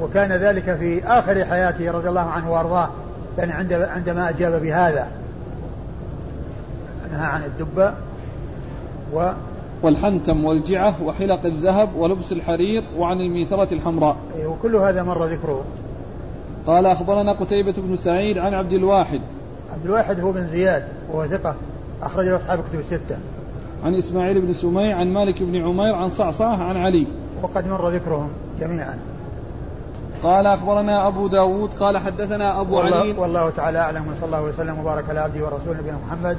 وكان 0.00 0.32
ذلك 0.32 0.76
في 0.76 1.06
آخر 1.06 1.44
حياته 1.44 1.90
رضي 1.90 2.08
الله 2.08 2.30
عنه 2.30 2.52
وأرضاه 2.52 2.88
يعني 3.38 3.52
عندما 3.72 4.28
أجاب 4.28 4.62
بهذا. 4.62 5.06
نهى 7.14 7.26
عن 7.26 7.44
الدبة 7.44 7.94
و 9.14 9.32
والحنتم 9.82 10.44
والجعة 10.44 11.02
وحلق 11.02 11.44
الذهب 11.44 11.96
ولبس 11.96 12.32
الحرير 12.32 12.82
وعن 12.98 13.20
الميثرة 13.20 13.74
الحمراء. 13.74 14.16
أيه 14.36 14.46
وكل 14.46 14.76
هذا 14.76 15.02
مر 15.02 15.24
ذكره. 15.24 15.64
قال 16.66 16.86
أخبرنا 16.86 17.32
قتيبة 17.32 17.74
بن 17.78 17.96
سعيد 17.96 18.38
عن 18.38 18.54
عبد 18.54 18.72
الواحد. 18.72 19.20
عبد 19.72 19.84
الواحد 19.84 20.20
هو 20.20 20.32
بن 20.32 20.46
زياد 20.46 20.84
وهو 21.12 21.26
ثقة 21.26 21.54
أخرج 22.02 22.24
له 22.24 22.36
أصحاب 22.36 22.58
كتب 22.58 22.78
الستة. 22.78 23.18
عن 23.84 23.94
إسماعيل 23.94 24.40
بن 24.40 24.52
سميع 24.52 24.96
عن 24.96 25.12
مالك 25.12 25.42
بن 25.42 25.56
عمير 25.62 25.94
عن 25.94 26.08
صعصعة 26.08 26.56
عن 26.62 26.76
علي. 26.76 27.06
وقد 27.42 27.66
مر 27.66 27.88
ذكرهم 27.88 28.28
جميعا. 28.60 28.98
قال 30.22 30.46
أخبرنا 30.46 31.08
أبو 31.08 31.26
داود 31.28 31.70
قال 31.70 31.98
حدثنا 31.98 32.60
أبو 32.60 32.76
والله 32.76 32.96
علي. 32.96 33.12
والله 33.12 33.50
تعالى 33.50 33.78
أعلم 33.78 34.04
وصلى 34.08 34.26
الله 34.26 34.42
وسلم 34.42 34.80
وبارك 34.80 35.04
على 35.08 35.20
عبده 35.20 35.44
ورسوله 35.44 35.80
نبينا 35.80 35.98
محمد. 36.06 36.38